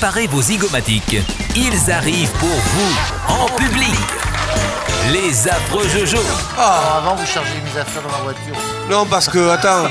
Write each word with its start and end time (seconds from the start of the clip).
Préparez 0.00 0.28
vos 0.28 0.40
zygomatiques. 0.40 1.16
Ils 1.56 1.90
arrivent 1.90 2.30
pour 2.34 2.48
vous, 2.48 3.34
en 3.34 3.46
public. 3.56 3.96
Les 5.12 5.48
affreux 5.48 5.88
Jojo. 5.88 6.22
Ah, 6.56 6.98
avant, 6.98 7.16
vous 7.16 7.26
chargez 7.26 7.60
mes 7.64 7.80
affaires 7.80 8.02
dans 8.02 8.10
ma 8.10 8.22
voiture. 8.22 8.54
Non, 8.88 9.06
parce 9.06 9.28
que, 9.28 9.48
attends. 9.50 9.88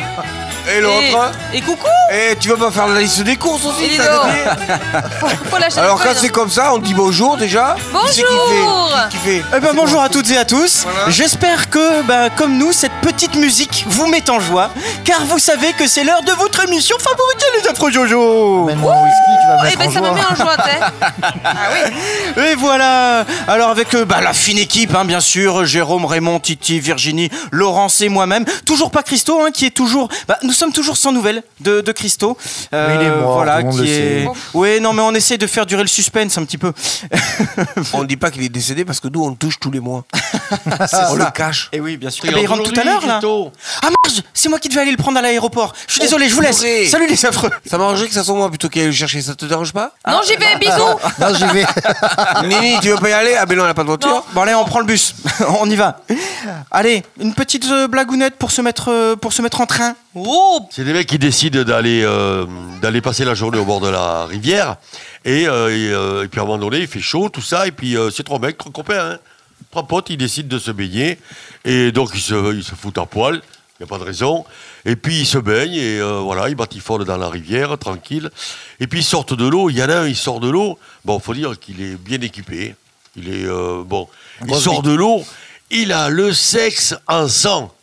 Et 0.70 0.82
l'autre 0.82 1.32
Et 1.54 1.62
coucou 1.62 1.88
Et 2.12 2.36
tu 2.38 2.50
vas 2.50 2.58
pas 2.58 2.72
faire 2.72 2.88
la 2.88 3.00
liste 3.00 3.22
des 3.22 3.36
courses 3.38 3.66
aussi 3.66 3.86
Et 3.86 3.98
Faut 5.50 5.58
lâcher 5.58 5.80
Alors 5.80 5.98
le 5.98 6.04
quand 6.04 6.14
c'est 6.16 6.30
comme 6.30 6.50
ça, 6.50 6.74
on 6.74 6.78
dit 6.80 6.94
bonjour 6.94 7.38
déjà. 7.38 7.76
Qui 8.08 8.08
c'est 8.14 8.22
qui 8.24 8.28
Bonjour 8.30 8.92
fait 8.92 9.10
Qui 9.10 9.18
fait 9.18 9.44
Eh 9.56 9.60
ben 9.60 9.72
bonjour 9.76 10.02
à 10.02 10.10
toutes 10.10 10.30
et 10.32 10.38
à 10.38 10.46
tous. 10.46 10.84
Voilà. 10.84 11.10
J'espère 11.10 11.70
que, 11.70 12.02
ben, 12.04 12.30
comme 12.36 12.58
nous, 12.58 12.72
cette 12.74 12.92
petite 13.02 13.36
musique 13.36 13.86
vous 13.88 14.08
met 14.08 14.30
en 14.30 14.40
joie, 14.40 14.70
car 15.06 15.24
vous 15.26 15.40
savez 15.40 15.74
que 15.74 15.88
c'est 15.88 16.04
l'heure 16.04 16.24
de 16.24 16.32
votre 16.34 16.64
émission 16.66 16.98
favorite, 17.00 17.46
les 17.62 17.68
affreux 17.70 17.92
Jojo. 17.92 18.68
Un 18.70 18.74
whisky, 18.74 19.34
tu 19.42 19.48
vas 19.48 19.56
me 19.56 19.60
Eh 19.62 19.64
mettre 19.64 19.80
ben 19.80 19.88
en 19.88 19.92
ça 19.92 20.00
me 20.02 20.06
joie. 20.06 20.16
met 20.16 20.26
en 20.26 20.36
joie, 20.36 20.58
t'es. 22.36 22.52
Et 22.52 22.56
voilà. 22.56 23.26
Alors 23.48 23.70
avec 23.70 23.94
euh, 23.96 24.06
bah, 24.06 24.20
la 24.22 24.34
fine 24.34 24.58
équipe, 24.58 24.94
hein, 24.96 25.06
bien 25.06 25.22
sûr, 25.22 25.66
Jérôme, 25.66 26.06
Raymond, 26.06 26.40
Titi, 26.40 26.80
Virginie, 26.80 27.30
Laurence 27.52 28.02
et 28.02 28.10
moi-même. 28.10 28.46
Toujours 28.66 28.92
pas 28.92 29.04
Christo, 29.04 29.42
hein, 29.42 29.52
qui 29.54 29.66
est 29.66 29.72
toujours. 29.72 30.10
bah, 30.28 30.38
nous 30.44 30.54
sommes 30.58 30.74
toujours 30.74 30.98
sans 30.98 31.12
nouvelles 31.12 31.44
de, 31.62 31.82
de 31.82 31.92
Christo. 31.92 32.38
Euh, 32.74 32.88
Mais 32.88 32.96
il 32.96 33.08
est 33.08 33.12
mort, 33.16 33.34
Voilà, 33.36 33.62
tout 33.62 33.68
le 33.68 33.72
monde 33.72 33.82
qui 33.82 33.88
le 33.88 33.88
est. 33.88 34.24
sait. 34.26 34.30
Oui, 34.54 34.82
non, 34.82 34.94
mais 34.94 35.02
on 35.02 35.14
essaie 35.14 35.38
de 35.38 35.48
faire 35.48 35.66
durer 35.66 35.82
le 35.84 35.88
suspense 35.88 36.38
un 36.38 36.44
petit 36.46 36.58
peu. 36.58 36.74
On 37.94 38.04
dit 38.04 38.18
pas 38.18 38.32
qu'il 38.32 38.44
est 38.44 38.50
décédé 38.50 38.86
parce 38.86 39.00
que 39.00 39.08
nous 39.08 39.24
on 39.24 39.30
le 39.30 39.36
touche 39.36 39.60
tous 39.60 39.72
les 39.72 39.80
mois. 39.80 40.04
on 41.10 41.16
le 41.16 41.32
cache. 41.32 41.70
Et 41.72 41.80
oui, 41.80 41.98
bien 41.98 42.10
sûr. 42.10 42.26
Eh 42.28 42.32
ben, 42.32 42.40
il 42.42 42.48
rentre 42.48 42.64
tout 42.72 42.80
à 42.80 42.84
l'heure 42.84 43.06
là. 43.06 43.20
Ah 43.82 43.88
merde, 43.90 44.24
c'est 44.34 44.50
moi 44.50 44.60
qui 44.60 44.70
devais 44.70 44.82
aller 44.82 44.92
le 44.92 44.98
prendre 44.98 45.18
à 45.18 45.22
l'aéroport. 45.22 45.74
Je 45.88 45.94
suis 45.94 46.02
Oh, 46.02 46.06
désolé, 46.06 46.30
je 46.30 46.36
vous 46.36 46.42
laisse. 46.42 46.60
purée. 46.60 46.88
Salut 46.88 47.08
les 47.08 47.26
affreux. 47.26 47.50
Ça 47.66 47.78
m'arrangerait 47.78 48.08
que 48.08 48.14
ça 48.14 48.24
soit 48.24 48.36
moi 48.36 48.50
plutôt 48.50 48.70
qu'il 48.70 48.82
aille 48.82 48.88
le 48.88 48.94
chercher, 48.94 49.22
ça 49.22 49.36
te 49.36 49.46
dérange 49.46 49.74
pas 49.74 49.92
Non, 50.08 50.22
j'y 50.26 50.36
vais, 50.36 50.58
bisous 50.60 51.00
Non, 51.20 51.34
j'y 51.36 51.46
vais. 51.54 51.66
Nini, 52.48 52.78
tu 52.82 52.90
veux 52.90 52.98
pas 52.98 53.10
y 53.10 53.14
aller? 53.14 53.36
Ah 53.40 53.46
ben 53.46 53.58
non, 53.58 53.64
elle 53.66 53.72
a 53.72 53.74
pas 53.74 53.84
de 53.84 53.88
voiture. 53.88 54.24
Bon 54.34 54.42
allez, 54.42 54.54
on 54.56 54.66
prend 54.66 54.80
le 54.80 54.86
bus. 54.86 55.14
on 55.60 55.70
y 55.70 55.76
va. 55.76 56.00
Allez, 56.72 57.04
une 57.20 57.34
petite 57.34 57.66
euh, 57.66 57.88
blagounette 57.88 58.36
pour 58.36 58.52
se 58.52 58.62
mettre 58.62 58.90
euh, 58.90 59.16
pour 59.16 59.34
se 59.34 59.42
mettre 59.42 59.62
en 59.62 59.66
train. 59.66 59.96
Oh 60.16 60.60
C'est 60.72 60.84
des 60.84 60.94
mecs 60.94 61.08
qui 61.08 61.20
décident 61.20 61.64
d'aller 61.64 62.04
euh, 62.04 62.46
d'aller 62.82 63.02
passer 63.02 63.26
la 63.26 63.36
journée 63.36 63.58
au 63.58 63.66
bord 63.66 63.80
de 63.82 63.90
la 63.90 64.26
rivière. 64.26 64.78
Et, 65.26 65.48
euh, 65.48 65.70
et, 65.70 65.92
euh, 65.92 66.24
et 66.24 66.28
puis 66.28 66.40
à 66.40 66.44
un 66.44 66.46
moment 66.46 66.58
donné, 66.58 66.80
il 66.80 66.88
fait 66.88 67.00
chaud, 67.00 67.30
tout 67.30 67.42
ça. 67.42 67.68
Et 67.68 67.72
puis 67.72 67.98
euh, 67.98 68.10
c'est 68.10 68.24
trois 68.24 68.40
mecs, 68.40 68.58
trois 68.58 68.72
copains, 68.72 69.12
hein. 69.14 69.18
trois 69.72 69.84
potes, 69.88 70.10
ils 70.10 70.18
décident 70.18 70.48
de 70.48 70.60
se 70.60 70.72
baigner. 70.72 71.18
Et 71.66 71.92
donc 71.92 72.12
ils 72.14 72.22
se, 72.22 72.56
ils 72.56 72.64
se 72.64 72.76
foutent 72.76 72.98
à 72.98 73.06
poil. 73.06 73.42
Il 73.80 73.84
n'y 73.84 73.90
a 73.90 73.90
pas 73.90 74.00
de 74.00 74.06
raison. 74.06 74.44
Et 74.86 74.96
puis 74.96 75.20
ils 75.20 75.26
se 75.28 75.38
baignent 75.38 75.76
et 75.76 76.00
euh, 76.00 76.20
voilà, 76.24 76.50
ils 76.50 76.56
batifolent 76.56 77.06
dans 77.06 77.18
la 77.18 77.30
rivière, 77.30 77.78
tranquille. 77.78 78.32
Et 78.80 78.88
puis 78.88 79.02
ils 79.02 79.04
sortent 79.04 79.36
de 79.36 79.48
l'eau. 79.48 79.70
Il 79.70 79.78
y 79.78 79.84
en 79.84 79.90
a 79.90 79.98
un, 79.98 80.08
il 80.08 80.16
sort 80.16 80.40
de 80.40 80.50
l'eau. 80.50 80.80
Bon, 81.06 81.20
faut 81.20 81.36
dire 81.36 81.60
qu'il 81.60 81.82
est 81.82 81.96
bien 81.96 82.20
équipé. 82.22 82.76
Il 83.16 83.30
est 83.30 83.46
euh, 83.46 83.84
bon. 83.86 84.08
Il 84.48 84.56
sort 84.56 84.82
de 84.82 84.94
l'eau. 84.94 85.24
Il 85.70 85.92
a 85.92 86.10
le 86.10 86.34
sexe 86.34 86.96
en 87.08 87.28
sang. 87.28 87.74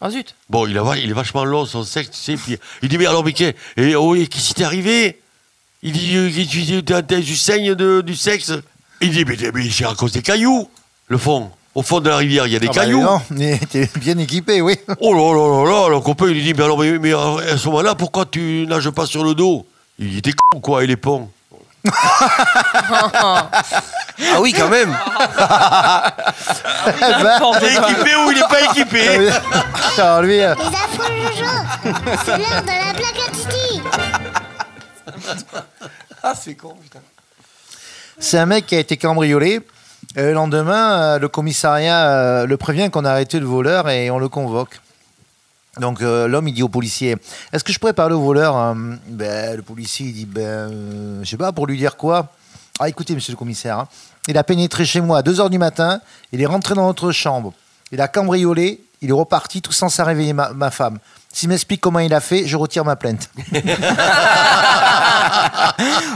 Oh 0.00 0.10
zut 0.10 0.34
Bon, 0.50 0.66
il, 0.66 0.76
a, 0.76 0.96
il 0.96 1.10
est 1.10 1.14
vachement 1.14 1.44
long, 1.44 1.64
son 1.64 1.82
sexe, 1.84 2.10
tu 2.10 2.18
sais. 2.18 2.36
Puis, 2.36 2.58
il 2.82 2.88
dit, 2.88 2.98
mais 2.98 3.06
alors, 3.06 3.24
mais 3.24 3.94
oh, 3.94 4.14
et 4.14 4.26
qu'est-ce 4.26 4.48
qui 4.48 4.54
t'est 4.54 4.64
arrivé? 4.64 5.20
Il 5.82 5.92
dit, 5.92 6.16
euh, 6.16 6.30
tu 6.30 7.24
tu 7.24 7.36
saignes 7.36 7.74
de- 7.74 8.00
du 8.02 8.14
sexe? 8.16 8.52
Il 9.00 9.10
dit, 9.10 9.24
mais, 9.24 9.36
mais 9.54 9.70
c'est 9.70 9.84
à 9.84 9.94
cause 9.94 10.12
des 10.12 10.22
cailloux, 10.22 10.68
le 11.08 11.18
fond. 11.18 11.50
Au 11.74 11.82
fond 11.82 12.00
de 12.00 12.08
la 12.08 12.16
rivière, 12.16 12.46
il 12.46 12.52
y 12.54 12.56
a 12.56 12.58
des 12.58 12.68
Ah 12.68 12.72
bah, 12.72 12.80
cailloux. 12.82 13.02
non, 13.02 13.20
mais 13.30 13.58
t'es 13.70 13.88
bien 13.96 14.16
équipé, 14.18 14.60
oui. 14.62 14.76
oh 15.00 15.12
là 15.14 15.32
là 15.34 15.64
là 15.64 15.82
là, 15.88 15.88
le 15.94 16.00
copain, 16.00 16.26
il 16.28 16.34
lui 16.34 16.42
dit, 16.42 16.54
mais 16.54 16.64
alors, 16.64 16.78
mais, 16.78 16.98
mais 16.98 17.12
à 17.12 17.56
ce 17.56 17.66
moment-là, 17.68 17.94
pourquoi 17.94 18.26
tu 18.26 18.66
nages 18.66 18.90
pas 18.90 19.06
sur 19.06 19.22
le 19.24 19.34
dos? 19.34 19.66
Il 19.98 20.16
était 20.18 20.32
con, 20.32 20.60
quoi, 20.60 20.84
il 20.84 20.90
est 20.90 20.96
pont. 20.96 21.30
Ah 24.34 24.40
oui, 24.40 24.52
quand 24.52 24.68
même. 24.68 24.88
Il 26.86 27.66
est 27.66 27.74
équipé 27.74 28.16
ou 28.16 28.30
il 28.30 28.38
n'est 28.38 28.48
pas 28.48 28.62
équipé 28.64 29.30
Alors 29.98 30.22
lui, 30.22 30.40
euh, 30.40 30.54
Les 30.54 30.66
affreux 30.66 31.14
Jojo 31.22 31.44
C'est 32.24 32.38
l'heure 32.38 32.62
de 32.62 32.68
la 32.68 32.92
blague 32.94 33.20
à 33.26 33.30
Titi 33.30 33.82
Ah, 36.22 36.32
c'est 36.34 36.54
con, 36.54 36.74
putain. 36.82 37.00
c'est 38.18 38.38
un 38.38 38.46
mec 38.46 38.64
qui 38.66 38.74
a 38.74 38.78
été 38.78 38.96
cambriolé. 38.96 39.60
Et 40.16 40.22
le 40.22 40.32
lendemain, 40.32 40.98
euh, 41.00 41.18
le 41.18 41.28
commissariat 41.28 42.08
euh, 42.08 42.46
le 42.46 42.56
prévient 42.56 42.88
qu'on 42.90 43.04
a 43.04 43.10
arrêté 43.10 43.38
le 43.38 43.44
voleur 43.46 43.90
et 43.90 44.10
on 44.10 44.18
le 44.18 44.28
convoque. 44.30 44.80
Donc 45.80 46.00
euh, 46.02 46.26
l'homme 46.26 46.48
il 46.48 46.54
dit 46.54 46.62
au 46.62 46.68
policier 46.68 47.16
Est-ce 47.52 47.62
que 47.64 47.72
je 47.72 47.78
pourrais 47.78 47.92
parler 47.92 48.14
au 48.14 48.22
voleur 48.22 48.56
Euh, 48.56 48.74
ben, 49.08 49.56
Le 49.56 49.62
policier 49.62 50.06
il 50.06 50.12
dit 50.14 50.24
Ben, 50.26 50.40
euh, 50.42 51.20
je 51.22 51.28
sais 51.30 51.36
pas, 51.36 51.52
pour 51.52 51.66
lui 51.66 51.76
dire 51.76 51.96
quoi? 51.96 52.28
Ah 52.78 52.88
écoutez, 52.88 53.14
monsieur 53.14 53.32
le 53.32 53.36
commissaire, 53.38 53.78
hein, 53.78 53.88
il 54.28 54.36
a 54.36 54.44
pénétré 54.44 54.84
chez 54.84 55.00
moi 55.00 55.18
à 55.18 55.22
2h 55.22 55.48
du 55.50 55.58
matin, 55.58 56.00
il 56.32 56.40
est 56.42 56.46
rentré 56.46 56.74
dans 56.74 56.86
notre 56.86 57.10
chambre, 57.12 57.52
il 57.90 58.00
a 58.02 58.08
cambriolé, 58.08 58.80
il 59.00 59.08
est 59.10 59.12
reparti 59.14 59.62
tout 59.62 59.72
sans 59.72 59.88
ça 59.88 60.04
réveiller 60.04 60.32
ma, 60.34 60.50
ma 60.50 60.70
femme. 60.70 60.98
S'il 61.32 61.48
m'explique 61.50 61.80
comment 61.82 61.98
il 62.00 62.12
a 62.14 62.20
fait, 62.20 62.46
je 62.46 62.56
retire 62.56 62.84
ma 62.84 62.96
plainte. 62.96 63.28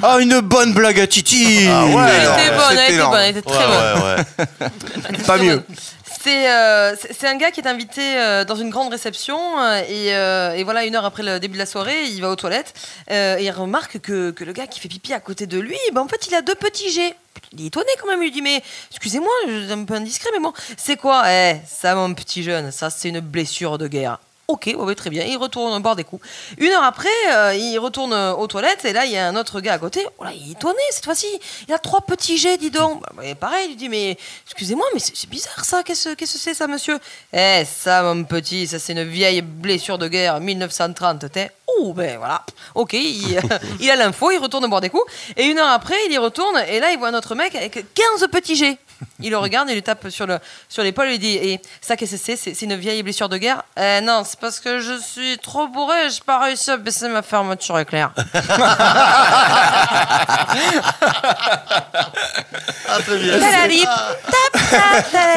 Ah, 0.02 0.18
une 0.20 0.40
bonne 0.40 0.72
blague 0.72 0.98
à 1.00 1.06
Titi 1.06 1.66
Ah 1.68 1.84
ouais, 1.86 1.92
Elle 2.08 2.22
était 2.22 2.56
bonne, 2.56 2.66
elle 2.70 2.78
c'était 2.78 2.84
était 2.84 2.94
énorme. 2.94 3.10
bonne, 3.12 3.20
elle 3.20 3.36
était 3.36 3.42
très 3.42 3.66
bonne. 3.66 4.24
Elle 5.08 5.14
était 5.14 5.22
Pas 5.26 5.38
mieux. 5.38 5.62
Euh, 6.26 6.94
c'est- 6.96 7.26
un 7.26 7.36
gars 7.36 7.50
qui 7.50 7.60
est 7.60 7.66
invité 7.66 8.18
euh, 8.18 8.44
dans 8.44 8.56
une 8.56 8.70
grande 8.70 8.90
réception 8.90 9.38
euh, 9.60 10.54
et, 10.54 10.62
voilà 10.64 10.84
une 10.84 10.94
heure 10.96 11.04
après 11.04 11.22
le 11.22 11.40
début 11.40 11.54
de 11.54 11.58
la 11.58 11.66
soirée 11.66 12.04
il 12.04 12.20
va 12.20 12.30
aux 12.30 12.36
toilettes 12.36 12.74
et 13.08 13.36
il 13.40 13.50
remarque 13.50 13.98
que, 14.00 14.30
que 14.30 14.44
le 14.44 14.52
gars 14.52 14.66
qui 14.66 14.80
fait 14.80 14.88
pipi 14.88 15.12
à 15.12 15.20
côté 15.20 15.46
de 15.46 15.58
lui 15.58 15.78
ben, 15.92 16.02
en 16.02 16.08
fait 16.08 16.26
il 16.26 16.34
a 16.34 16.42
deux 16.42 16.54
petits 16.54 16.90
jets. 16.90 17.14
Il 17.52 17.62
est 17.62 17.66
étonné 17.68 17.88
quand 18.00 18.06
même 18.08 18.20
il 18.22 18.26
lui 18.26 18.30
dit 18.32 18.42
mais 18.42 18.62
excusez-moi 18.90 19.32
je 19.48 19.64
suis 19.64 19.72
un 19.72 19.84
peu 19.84 19.94
indiscret 19.94 20.30
mais 20.32 20.40
bon 20.40 20.52
c'est 20.76 20.96
quoi? 20.96 21.22
Eh 21.32 21.56
ça 21.66 21.94
mon 21.94 22.12
petit 22.14 22.42
jeune 22.42 22.70
ça 22.70 22.90
c'est 22.90 23.08
une 23.08 23.20
blessure 23.20 23.78
de 23.78 23.88
guerre 23.88 24.18
Ok, 24.50 24.64
ouais, 24.66 24.74
ouais, 24.74 24.94
très 24.96 25.10
bien. 25.10 25.24
Il 25.24 25.36
retourne 25.36 25.80
boire 25.80 25.94
des 25.94 26.02
coups. 26.02 26.26
Une 26.58 26.72
heure 26.72 26.82
après, 26.82 27.08
euh, 27.32 27.54
il 27.54 27.78
retourne 27.78 28.12
aux 28.12 28.46
toilettes 28.48 28.84
et 28.84 28.92
là, 28.92 29.06
il 29.06 29.12
y 29.12 29.16
a 29.16 29.28
un 29.28 29.36
autre 29.36 29.60
gars 29.60 29.74
à 29.74 29.78
côté. 29.78 30.04
Oh 30.18 30.24
il 30.34 30.48
est 30.48 30.52
étonné 30.52 30.80
cette 30.90 31.04
fois-ci. 31.04 31.28
Il 31.68 31.72
a 31.72 31.78
trois 31.78 32.00
petits 32.00 32.36
jets, 32.36 32.56
dis 32.56 32.72
donc. 32.72 33.00
Bah, 33.14 33.22
pareil, 33.38 33.68
il 33.70 33.76
dit 33.76 33.88
Mais 33.88 34.18
excusez-moi, 34.46 34.84
mais 34.92 34.98
c'est 34.98 35.30
bizarre 35.30 35.64
ça. 35.64 35.84
Qu'est-ce 35.84 36.14
que 36.14 36.26
c'est 36.26 36.54
ça, 36.54 36.66
monsieur? 36.66 36.98
Eh, 37.32 37.62
ça, 37.64 38.02
mon 38.02 38.24
petit, 38.24 38.66
ça, 38.66 38.80
c'est 38.80 38.92
une 38.92 39.04
vieille 39.04 39.40
blessure 39.40 39.98
de 39.98 40.08
guerre 40.08 40.40
1930. 40.40 41.30
T'es? 41.30 41.52
Oh, 41.78 41.92
ben 41.92 42.18
voilà. 42.18 42.44
Ok, 42.74 42.94
il, 42.94 43.38
il 43.80 43.88
a 43.88 43.94
l'info, 43.94 44.32
il 44.32 44.38
retourne 44.38 44.68
boire 44.68 44.80
des 44.80 44.90
coups. 44.90 45.04
Et 45.36 45.44
une 45.44 45.58
heure 45.58 45.70
après, 45.70 45.94
il 46.06 46.12
y 46.12 46.18
retourne 46.18 46.60
et 46.68 46.80
là, 46.80 46.90
il 46.90 46.98
voit 46.98 47.08
un 47.08 47.14
autre 47.14 47.36
mec 47.36 47.54
avec 47.54 47.94
15 47.94 48.26
petits 48.32 48.56
jets. 48.56 48.78
Il 49.20 49.30
le 49.30 49.38
regarde, 49.38 49.68
il 49.68 49.74
lui 49.74 49.82
tape 49.82 50.08
sur 50.10 50.26
le 50.26 50.38
sur 50.68 50.82
l'épaule 50.82 51.06
et 51.06 51.10
lui 51.10 51.18
dit 51.18 51.36
Et 51.36 51.60
ça, 51.80 51.96
qu'est-ce 51.96 52.12
que 52.12 52.16
c'est? 52.16 52.36
C'est 52.36 52.54
c'est 52.54 52.64
une 52.66 52.76
vieille 52.76 53.02
blessure 53.02 53.28
de 53.28 53.36
guerre? 53.36 53.62
Eh 53.76 54.00
non, 54.02 54.22
c'est 54.24 54.38
parce 54.38 54.60
que 54.60 54.80
je 54.80 54.98
suis 54.98 55.38
trop 55.38 55.68
bourré, 55.68 56.10
j'ai 56.10 56.20
pas 56.24 56.38
réussi 56.42 56.70
à 56.70 56.76
baisser 56.76 57.08
ma 57.08 57.22
fermeture 57.22 57.78
éclair. 57.78 58.12
Ah, 62.92 62.98
très 63.06 63.18
bien. 63.18 63.38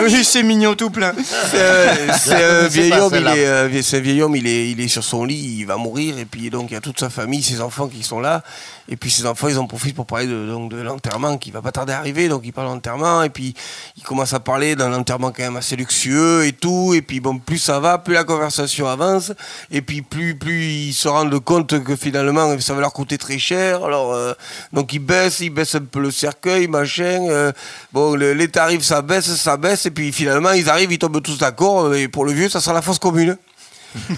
Oui, 0.01 0.23
c'est 0.23 0.43
mignon 0.43 0.75
tout 0.75 0.89
plein. 0.89 1.13
C'est 1.51 2.67
vieil 2.69 2.93
homme, 2.93 3.13
il 3.15 3.27
est, 3.27 3.45
euh, 3.45 3.81
c'est 3.81 3.97
un 3.97 4.01
vieil 4.01 4.21
homme, 4.21 4.35
il 4.35 4.47
est, 4.47 4.71
il 4.71 4.81
est 4.81 4.87
sur 4.87 5.03
son 5.03 5.23
lit, 5.25 5.57
il 5.59 5.65
va 5.65 5.77
mourir, 5.77 6.17
et 6.17 6.25
puis 6.25 6.49
donc 6.49 6.71
il 6.71 6.73
y 6.73 6.77
a 6.77 6.81
toute 6.81 6.99
sa 6.99 7.09
famille, 7.09 7.43
ses 7.43 7.61
enfants 7.61 7.87
qui 7.87 8.03
sont 8.03 8.19
là, 8.19 8.43
et 8.89 8.95
puis 8.95 9.11
ses 9.11 9.25
enfants, 9.25 9.47
ils 9.47 9.57
en 9.57 9.67
profitent 9.67 9.95
pour 9.95 10.05
parler 10.05 10.27
de, 10.27 10.47
donc, 10.47 10.71
de 10.71 10.81
l'enterrement 10.81 11.37
qui 11.37 11.51
va 11.51 11.61
pas 11.61 11.71
tarder 11.71 11.93
à 11.93 11.99
arriver, 11.99 12.27
donc 12.27 12.41
il 12.45 12.53
parle 12.53 12.67
d'enterrement, 12.67 13.23
et 13.23 13.29
puis 13.29 13.52
il 13.97 14.03
commence 14.03 14.33
à 14.33 14.39
parler 14.39 14.75
d'un 14.75 14.93
enterrement 14.93 15.31
quand 15.31 15.43
même 15.43 15.55
assez 15.57 15.75
luxueux 15.75 16.45
et 16.45 16.53
tout, 16.53 16.93
et 16.93 17.01
puis 17.01 17.19
bon, 17.19 17.37
plus 17.39 17.57
ça 17.57 17.79
va, 17.79 17.97
plus 17.97 18.13
la 18.13 18.23
conversation 18.23 18.87
avance, 18.87 19.31
et 19.71 19.81
puis 19.81 20.01
plus, 20.01 20.35
plus 20.35 20.65
ils 20.65 20.93
se 20.93 21.07
rendent 21.07 21.39
compte 21.43 21.83
que 21.83 21.95
finalement 21.95 22.59
ça 22.59 22.73
va 22.73 22.81
leur 22.81 22.93
coûter 22.93 23.17
très 23.17 23.37
cher, 23.39 23.83
alors 23.83 24.13
euh, 24.13 24.33
donc 24.71 24.93
ils 24.93 24.99
baissent, 24.99 25.39
ils 25.39 25.49
baissent 25.49 25.75
un 25.75 25.81
peu 25.81 25.99
le 25.99 26.11
cercueil, 26.11 26.67
machin, 26.67 27.27
euh, 27.29 27.51
bon, 27.91 28.15
le- 28.15 28.33
les 28.33 28.47
tarifs 28.47 28.83
ça 28.83 29.01
baisse, 29.01 29.33
ça 29.35 29.57
baisse, 29.57 29.85
et 29.85 29.91
puis 29.91 30.11
finalement 30.11 30.51
ils 30.51 30.69
arrivent, 30.69 30.91
ils 30.91 30.99
tombent 30.99 31.21
tous 31.21 31.37
d'accord, 31.37 31.93
et 31.95 32.07
pour 32.07 32.25
le 32.25 32.31
vieux, 32.33 32.49
ça 32.49 32.59
sera 32.59 32.73
la 32.73 32.81
fosse 32.81 32.99
commune. 32.99 33.37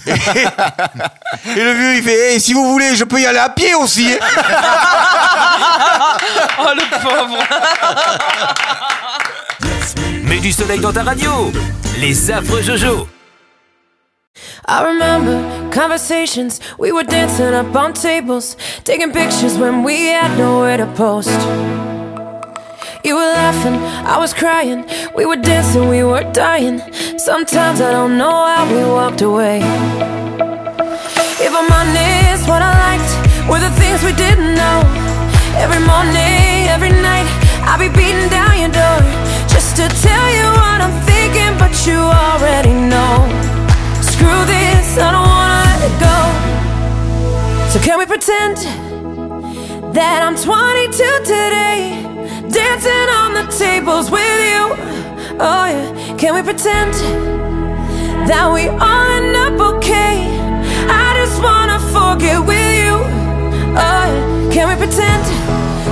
Et, 0.06 0.10
et 0.10 1.62
le 1.64 1.72
vieux 1.72 1.96
il 1.96 2.02
fait 2.02 2.34
Eh, 2.34 2.40
si 2.40 2.52
vous 2.54 2.70
voulez 2.72 2.94
je 2.96 3.04
peux 3.04 3.20
y 3.20 3.26
aller 3.26 3.38
à 3.38 3.48
pied 3.48 3.74
aussi. 3.74 4.08
Oh 6.58 6.68
le 6.74 6.82
pauvre 7.02 7.38
Mets 10.24 10.38
du 10.38 10.52
soleil 10.52 10.80
dans 10.80 10.92
ta 10.92 11.02
radio. 11.02 11.52
Les 11.98 12.30
affreux 12.30 12.62
Jojo. 12.62 13.06
I 14.68 14.82
remember 14.82 15.40
conversations, 15.70 16.60
we 16.78 16.90
were 16.92 17.04
dancing 17.04 17.54
up 17.54 17.74
on 17.76 17.92
tables, 17.92 18.56
taking 18.84 19.12
pictures 19.12 19.56
when 19.58 19.82
we 19.84 20.08
had 20.08 20.36
nowhere 20.38 20.76
to 20.78 20.86
post. 20.96 21.30
You 23.06 23.14
were 23.14 23.32
laughing, 23.44 23.76
I 24.04 24.18
was 24.18 24.34
crying, 24.34 24.84
we 25.14 25.26
were 25.26 25.36
dancing, 25.36 25.88
we 25.88 26.02
were 26.02 26.24
dying. 26.32 26.80
Sometimes 27.16 27.80
I 27.80 27.92
don't 27.92 28.18
know 28.18 28.34
how 28.50 28.66
we 28.66 28.82
walked 28.82 29.22
away. 29.22 29.58
If 31.38 31.52
I'm 31.54 31.70
honest, 31.70 32.48
what 32.50 32.62
I 32.66 32.72
liked 32.86 33.12
were 33.48 33.60
the 33.60 33.70
things 33.78 34.02
we 34.02 34.12
didn't 34.12 34.56
know. 34.58 34.78
Every 35.54 35.78
morning, 35.86 36.66
every 36.66 36.90
night, 36.90 37.30
I'll 37.62 37.78
be 37.78 37.86
beating 37.94 38.28
down 38.28 38.58
your 38.58 38.74
door 38.74 38.98
just 39.46 39.76
to 39.78 39.86
tell 40.02 40.26
you 40.38 40.46
what 40.58 40.78
I'm 40.82 40.96
thinking, 41.06 41.54
but 41.62 41.70
you 41.86 42.02
already 42.02 42.74
know. 42.74 43.22
Screw 44.02 44.40
this, 44.50 44.98
I 44.98 45.14
don't 45.14 45.30
wanna 45.30 45.62
let 45.62 45.80
it 45.86 45.94
go. 46.02 46.18
So 47.70 47.78
can 47.86 48.00
we 48.00 48.06
pretend 48.06 48.56
that 49.94 50.20
I'm 50.26 50.34
22 50.34 50.90
today, 51.24 51.55
the 53.46 53.58
tables 53.58 54.10
with 54.10 54.20
you? 54.22 54.74
Oh 55.38 55.66
yeah, 55.66 56.16
can 56.16 56.34
we 56.34 56.42
pretend 56.42 56.94
that 58.26 58.50
we 58.52 58.66
all 58.68 59.06
end 59.18 59.36
up 59.36 59.76
okay? 59.76 60.26
I 60.88 61.14
just 61.20 61.38
wanna 61.42 61.78
forget 61.94 62.40
with 62.42 62.70
you. 62.74 62.96
Oh 63.76 64.04
yeah, 64.10 64.52
can 64.52 64.66
we 64.68 64.74
pretend 64.74 65.22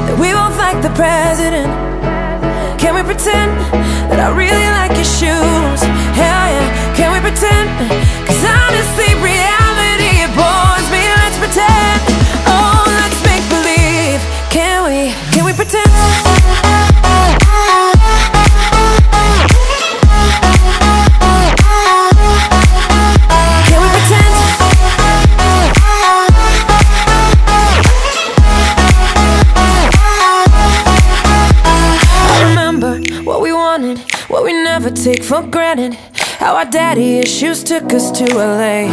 that 0.06 0.16
we 0.18 0.32
both 0.32 0.56
like 0.58 0.80
the 0.82 0.90
president? 0.98 1.70
Can 2.80 2.94
we 2.94 3.02
pretend 3.02 3.52
that 4.10 4.18
I 4.18 4.28
really 4.34 4.68
like 4.80 4.94
your 4.98 5.06
shoes? 5.06 5.80
Hell 6.18 6.46
yeah, 6.50 6.68
can 6.98 7.12
we 7.14 7.20
pretend? 7.20 7.70
Cause 8.26 8.42
honestly, 8.42 9.10
reality 9.22 10.26
it 10.26 10.32
bores 10.34 10.86
me. 10.90 11.02
Let's 11.22 11.38
pretend. 11.38 12.00
Oh, 12.50 12.82
let's 12.98 13.20
make 13.22 13.44
believe. 13.46 14.20
Can 14.50 14.88
we? 14.88 15.14
Can 15.30 15.44
we 15.44 15.52
pretend? 15.52 16.23
For 35.34 35.50
granted. 35.50 35.94
How 36.38 36.54
our 36.54 36.64
daddy 36.64 37.18
issues 37.18 37.64
took 37.64 37.92
us 37.92 38.12
to 38.18 38.24
LA. 38.24 38.86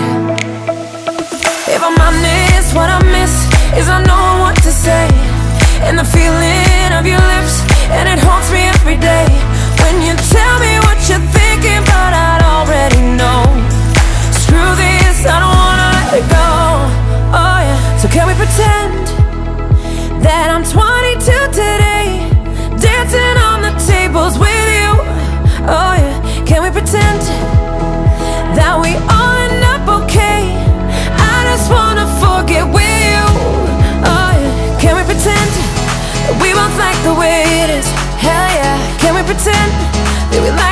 If 1.75 1.81
I'm 1.87 1.97
honest, 2.07 2.73
what 2.73 2.89
I 2.89 2.99
miss 3.17 3.33
is 3.79 3.87
I 3.87 3.99
know 4.09 4.25
what 4.43 4.55
to 4.65 4.71
say. 4.71 5.05
And 5.85 5.99
the 5.99 6.07
feeling 6.17 6.91
of 6.97 7.05
your 7.05 7.21
lips, 7.33 7.55
and 7.97 8.05
it 8.13 8.19
haunts 8.25 8.49
me 8.57 8.60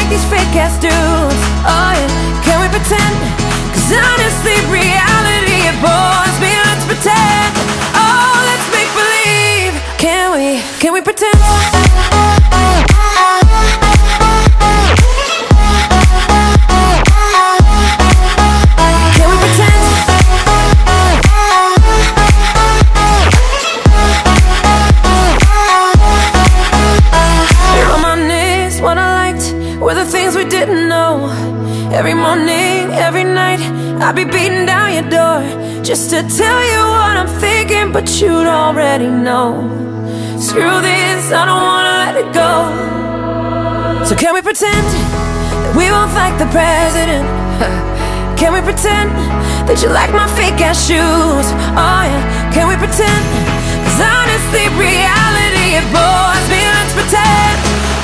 these 0.09 0.25
fake 0.25 0.55
ass 0.57 0.73
dudes? 0.81 1.41
Oh 1.63 1.93
yeah, 1.93 2.41
can 2.41 2.57
we 2.61 2.67
pretend? 2.67 3.15
Cause 3.71 3.93
honestly, 3.93 4.57
reality 4.67 5.69
it 5.69 5.77
bores 5.77 6.35
me. 6.41 6.49
Let's 6.65 6.85
pretend. 6.85 7.53
Oh, 7.93 8.33
let's 8.49 8.67
make 8.73 8.89
believe. 8.97 9.73
Can 9.97 10.33
we? 10.33 10.61
Can 10.79 10.93
we 10.93 11.01
pretend? 11.01 12.18
I'd 34.09 34.15
be 34.15 34.25
beating 34.25 34.65
down 34.65 34.91
your 34.91 35.05
door 35.05 35.37
just 35.83 36.09
to 36.09 36.25
tell 36.25 36.61
you 36.65 36.81
what 36.81 37.13
I'm 37.13 37.29
thinking, 37.37 37.91
but 37.91 38.09
you'd 38.19 38.49
already 38.49 39.05
know. 39.05 39.69
Screw 40.41 40.81
this, 40.81 41.29
I 41.29 41.45
don't 41.45 41.61
wanna 41.61 41.93
let 42.01 42.15
it 42.17 42.29
go. 42.33 44.03
So 44.09 44.15
can 44.15 44.33
we 44.33 44.41
pretend 44.41 44.81
that 44.81 45.77
we 45.77 45.93
both 45.93 46.09
like 46.17 46.41
the 46.41 46.49
president? 46.49 47.21
Can 48.39 48.49
we 48.49 48.61
pretend 48.65 49.13
that 49.69 49.77
you 49.83 49.89
like 49.93 50.09
my 50.09 50.25
fake 50.33 50.57
ass 50.57 50.87
shoes? 50.87 51.47
Oh 51.77 52.01
yeah, 52.07 52.49
can 52.55 52.71
we 52.71 52.79
pretend? 52.79 53.23
Cause 53.83 53.99
honestly, 53.99 54.65
reality 54.79 55.75
it 55.77 55.85
bores 55.93 56.45
me. 56.49 56.63
Let's 56.65 56.95
pretend. 56.97 57.57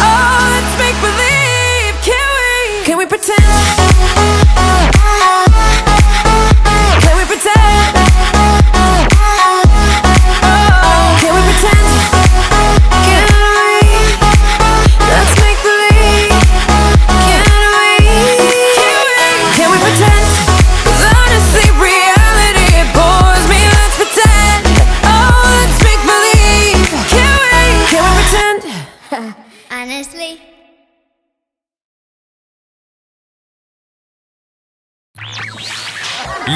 Oh, 0.03 0.53
let's 0.53 0.75
make 0.75 0.97
believe. 1.01 1.95
Can 2.03 2.27
we? 2.35 2.85
Can 2.85 2.97
we 2.99 3.05
pretend? 3.07 3.84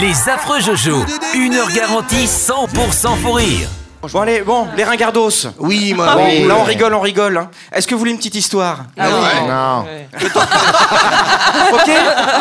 Les 0.01 0.29
affreux 0.29 0.59
Jojo, 0.61 1.03
une 1.33 1.55
heure 1.55 1.71
garantie 1.71 2.25
100% 2.25 3.21
pour 3.21 3.37
rire. 3.37 3.69
Bon 4.01 4.21
allez, 4.21 4.41
bon, 4.41 4.67
les 4.77 4.83
ringardos. 4.85 5.29
Oui, 5.57 5.93
moi. 5.93 6.15
Bon, 6.15 6.25
oui. 6.25 6.45
là 6.47 6.55
on 6.57 6.63
rigole, 6.63 6.93
on 6.93 7.01
rigole. 7.01 7.37
hein. 7.37 7.49
Est-ce 7.71 7.85
que 7.85 7.95
vous 7.95 7.99
voulez 7.99 8.11
une 8.11 8.17
petite 8.17 8.35
histoire 8.35 8.85
Ah 8.97 9.07
oui. 9.09 9.47
Non. 9.47 9.85
Ok 11.73 11.89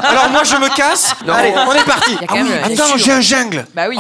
Alors 0.05 0.31
moi 0.31 0.45
je 0.45 0.55
me 0.57 0.75
casse. 0.77 1.15
Allez, 1.29 1.53
on 1.57 1.73
est 1.73 1.85
parti. 1.85 2.13
Il 2.13 2.21
y 2.21 2.25
a 2.25 2.27
quand 2.29 2.35
même, 2.37 2.47
euh, 2.53 2.65
Attends, 2.65 2.97
j'ai 2.97 3.13
un 3.13 3.21
jungle. 3.21 3.67
Bah 3.75 3.87
oui. 3.89 3.99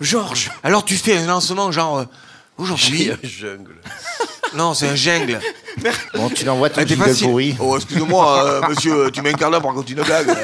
Georges. 0.00 0.50
Alors 0.64 0.84
tu 0.84 0.96
fais 0.96 1.16
un 1.18 1.26
lancement 1.26 1.70
genre 1.70 1.98
euh, 1.98 2.04
aujourd'hui. 2.58 3.10
jungle. 3.22 3.76
Non, 4.54 4.74
c'est 4.74 4.88
un 4.88 4.94
jungle. 4.96 5.38
Bon, 6.14 6.28
tu 6.28 6.44
l'envoies 6.44 6.70
ton 6.70 6.80
Ah, 6.80 6.84
t'es 6.84 6.94
jingle 6.94 7.14
pourri. 7.16 7.56
Oh, 7.60 7.76
excuse-moi, 7.76 8.44
euh, 8.44 8.60
monsieur, 8.68 9.10
tu 9.10 9.22
m'incarnes 9.22 9.52
là 9.52 9.60
pour 9.60 9.70
raconter 9.70 9.92
une 9.92 10.02
blague. 10.02 10.34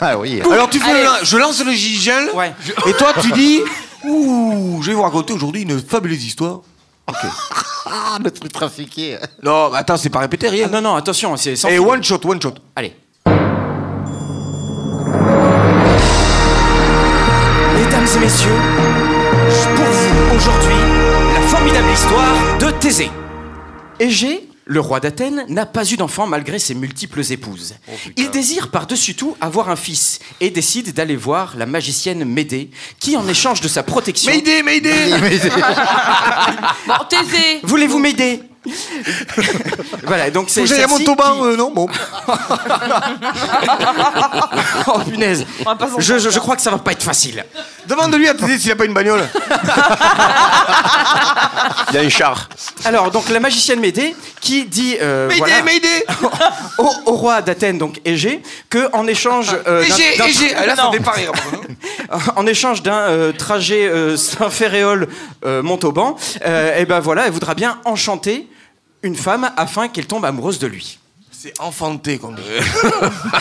Ah 0.00 0.18
oui. 0.18 0.40
Alors 0.52 0.68
tu 0.70 0.78
fais 0.80 0.92
le 0.92 1.04
lan- 1.04 1.18
je 1.22 1.36
lance 1.36 1.64
le 1.64 1.72
jingle. 1.72 2.30
Ouais. 2.34 2.52
Et 2.86 2.92
toi 2.94 3.12
tu 3.20 3.30
dis 3.32 3.60
Ouh, 4.04 4.80
je 4.82 4.88
vais 4.90 4.94
vous 4.94 5.02
raconter 5.02 5.32
aujourd'hui 5.32 5.62
une 5.62 5.80
fabuleuse 5.80 6.24
histoire. 6.24 6.60
Ah, 7.88 8.18
le 8.22 8.32
truc 8.32 8.52
trafiqué. 8.52 9.16
Non, 9.44 9.70
mais 9.70 9.78
attends, 9.78 9.96
c'est 9.96 10.08
pas 10.10 10.18
répété 10.18 10.48
rien. 10.48 10.66
Ah, 10.68 10.72
non, 10.74 10.80
non, 10.80 10.96
attention, 10.96 11.36
c'est 11.36 11.54
sans. 11.54 11.68
Et 11.68 11.78
one 11.78 12.02
shot, 12.02 12.18
one 12.24 12.42
shot. 12.42 12.54
Allez. 12.74 12.96
Mesdames 17.74 18.06
et 18.16 18.18
messieurs, 18.18 18.50
pour 19.76 19.84
vous 19.84 20.36
aujourd'hui 20.36 20.74
la 21.34 21.40
formidable 21.42 21.88
histoire 21.92 22.58
de 22.58 22.70
Thésée. 22.78 23.10
Égée, 24.00 24.45
le 24.66 24.80
roi 24.80 24.98
d'Athènes, 24.98 25.44
n'a 25.48 25.64
pas 25.64 25.90
eu 25.90 25.96
d'enfant 25.96 26.26
malgré 26.26 26.58
ses 26.58 26.74
multiples 26.74 27.22
épouses. 27.30 27.74
Il 28.16 28.30
désire 28.30 28.70
par-dessus 28.70 29.14
tout 29.14 29.36
avoir 29.40 29.70
un 29.70 29.76
fils 29.76 30.18
et 30.40 30.50
décide 30.50 30.92
d'aller 30.92 31.16
voir 31.16 31.56
la 31.56 31.66
magicienne 31.66 32.24
Médée, 32.24 32.70
qui 32.98 33.16
en 33.16 33.26
échange 33.28 33.60
de 33.60 33.68
sa 33.68 33.84
protection... 33.84 34.32
Mayday 34.32 34.62
Bon, 36.86 36.94
taisez. 37.08 37.60
Voulez-vous 37.62 38.00
m'aider? 38.00 38.40
Voilà, 40.04 40.30
donc 40.30 40.46
c'est 40.48 40.62
à 40.62 40.66
celle-ci 40.66 40.88
Montauban, 40.88 41.34
qui- 41.36 41.42
euh, 41.46 41.56
non 41.56 41.70
Bon. 41.72 41.88
Oh 44.88 44.98
punaise 45.00 45.44
je, 45.98 46.18
je, 46.18 46.30
je 46.30 46.38
crois 46.38 46.54
que 46.56 46.62
ça 46.62 46.70
va 46.70 46.78
pas 46.78 46.92
être 46.92 47.02
facile. 47.02 47.44
Demande-lui 47.86 48.28
à 48.28 48.34
Tédé 48.34 48.58
s'il 48.58 48.70
a 48.70 48.76
pas 48.76 48.84
une 48.84 48.94
bagnole. 48.94 49.26
Il 51.90 51.94
y 51.94 51.98
a 51.98 52.00
un 52.02 52.08
char. 52.08 52.48
Alors, 52.84 53.10
donc 53.10 53.28
la 53.28 53.40
magicienne 53.40 53.80
Médée 53.80 54.14
qui 54.40 54.64
dit 54.64 54.96
euh, 55.00 55.28
Mayday, 55.28 55.38
voilà, 55.38 55.62
Mayday 55.62 56.04
au, 56.78 56.90
au 57.06 57.12
roi 57.12 57.42
d'Athènes, 57.42 57.78
donc 57.78 58.00
Égée, 58.04 58.42
que 58.70 58.88
en 58.92 59.06
échange 59.06 59.54
euh, 59.66 59.80
d'un- 59.86 59.94
Égée, 59.94 60.16
d'un- 60.18 60.24
Égée 60.26 60.54
Ah, 60.56 60.66
Là, 60.66 60.76
ça 60.76 60.90
fait 60.92 61.00
pas 61.00 61.12
rire. 61.12 61.32
hein. 62.10 62.18
en 62.36 62.46
échange 62.46 62.82
d'un 62.82 62.94
euh, 62.98 63.32
trajet 63.32 63.86
euh, 63.88 64.16
Saint-Féréol 64.16 65.08
euh, 65.44 65.62
Montauban, 65.62 66.16
euh, 66.44 66.78
et 66.78 66.84
ben 66.86 67.00
voilà, 67.00 67.26
elle 67.26 67.32
voudra 67.32 67.54
bien 67.54 67.78
enchanter 67.84 68.48
une 69.02 69.16
femme 69.16 69.50
afin 69.56 69.88
qu'elle 69.88 70.06
tombe 70.06 70.24
amoureuse 70.24 70.58
de 70.58 70.66
lui. 70.66 70.98
C'est 71.30 71.60
enfanté, 71.60 72.18
comme 72.18 72.36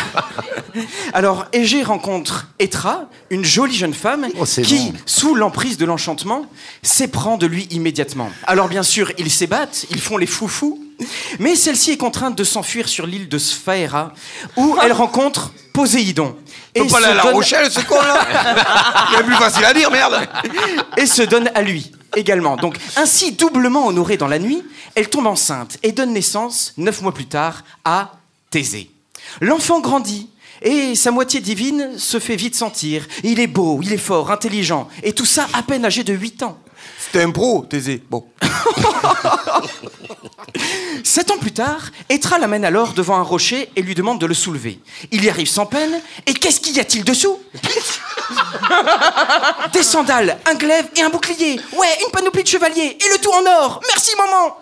Alors 1.14 1.46
Égée 1.54 1.82
rencontre 1.82 2.48
Etra, 2.60 3.10
une 3.30 3.46
jolie 3.46 3.76
jeune 3.76 3.94
femme 3.94 4.28
Oh, 4.38 4.44
qui, 4.46 4.94
sous 5.06 5.34
l'emprise 5.34 5.78
de 5.78 5.86
l'enchantement, 5.86 6.46
s'éprend 6.84 7.38
de 7.38 7.48
lui 7.48 7.68
immédiatement. 7.72 8.30
Alors 8.44 8.68
bien 8.68 8.84
sûr, 8.84 9.12
ils 9.18 9.32
s'ébattent, 9.32 9.86
ils 9.90 10.02
font 10.02 10.18
les 10.18 10.28
foufous, 10.28 10.85
mais 11.40 11.56
celle-ci 11.56 11.92
est 11.92 11.98
contrainte 11.98 12.36
de 12.38 12.44
s'enfuir 12.44 12.88
sur 12.88 13.06
l'île 13.06 13.28
de 13.30 13.38
Sphaera, 13.38 14.14
où 14.56 14.76
elle 14.84 14.92
rencontre 14.94 15.52
Poséidon. 15.74 16.36
Faut 16.78 16.86
pas 16.86 16.98
aller 16.98 17.06
se 17.06 17.12
à 17.12 17.14
La 17.16 17.24
donne- 17.24 17.34
Rochelle, 17.34 17.72
ce 17.72 17.80
con 17.82 17.96
là 18.02 18.26
Il 19.14 19.20
est 19.20 19.24
plus 19.24 19.36
facile 19.36 19.66
à 19.66 19.74
dire, 19.74 19.90
merde 19.92 20.28
et 20.98 21.06
se 21.06 21.22
donne 21.22 21.50
à 21.56 21.62
lui 21.62 21.92
également. 22.16 22.56
Donc, 22.58 22.78
ainsi 22.98 23.34
doublement 23.34 23.88
honorée 23.88 24.18
dans 24.18 24.28
la 24.28 24.40
nuit, 24.40 24.62
elle 24.96 25.10
tombe 25.10 25.28
enceinte 25.28 25.78
et 25.84 25.92
donne 25.92 26.14
naissance, 26.14 26.74
neuf 26.78 27.02
mois 27.02 27.14
plus 27.14 27.26
tard, 27.28 27.64
à 27.84 28.12
Thésée. 28.50 28.90
L'enfant 29.42 29.82
grandit. 29.82 30.30
Et 30.62 30.96
sa 30.96 31.12
moitié 31.12 31.42
divine 31.42 31.98
se 32.00 32.18
fait 32.18 32.38
vite 32.38 32.56
sentir. 32.56 33.06
Il 33.24 33.42
est 33.42 33.46
beau, 33.48 33.82
il 33.84 33.92
est 33.92 33.98
fort, 33.98 34.32
intelligent. 34.32 34.88
Et 35.04 35.12
tout 35.12 35.26
ça 35.26 35.48
à 35.54 35.62
peine 35.62 35.84
âgé 35.84 36.06
de 36.06 36.14
8 36.14 36.44
ans. 36.44 36.58
C'était 36.98 37.24
un 37.24 37.32
pro, 37.32 37.66
Thésée. 37.70 38.02
Bon. 38.10 38.26
Sept 41.06 41.30
ans 41.30 41.38
plus 41.38 41.52
tard, 41.52 41.92
Etra 42.10 42.40
l'amène 42.40 42.66
alors 42.66 42.94
devant 42.94 43.18
un 43.18 43.22
rocher 43.22 43.70
et 43.76 43.84
lui 43.84 43.94
demande 43.94 44.20
de 44.20 44.26
le 44.26 44.34
soulever. 44.34 44.80
Il 45.12 45.24
y 45.24 45.30
arrive 45.30 45.48
sans 45.48 45.68
peine, 45.68 46.02
et 46.26 46.34
qu'est-ce 46.34 46.60
qu'il 46.60 46.76
y 46.76 46.80
a-t-il 46.80 47.04
dessous? 47.04 47.38
Des 49.72 49.84
sandales, 49.84 50.40
un 50.50 50.56
glaive 50.56 50.88
et 50.96 51.04
un 51.04 51.10
bouclier. 51.10 51.60
Ouais, 51.78 51.98
une 52.04 52.12
panoplie 52.12 52.42
de 52.42 52.48
chevaliers, 52.48 52.98
et 53.00 53.10
le 53.14 53.20
tout 53.20 53.30
en 53.30 53.46
or. 53.46 53.82
Merci, 53.88 54.14
maman 54.18 54.58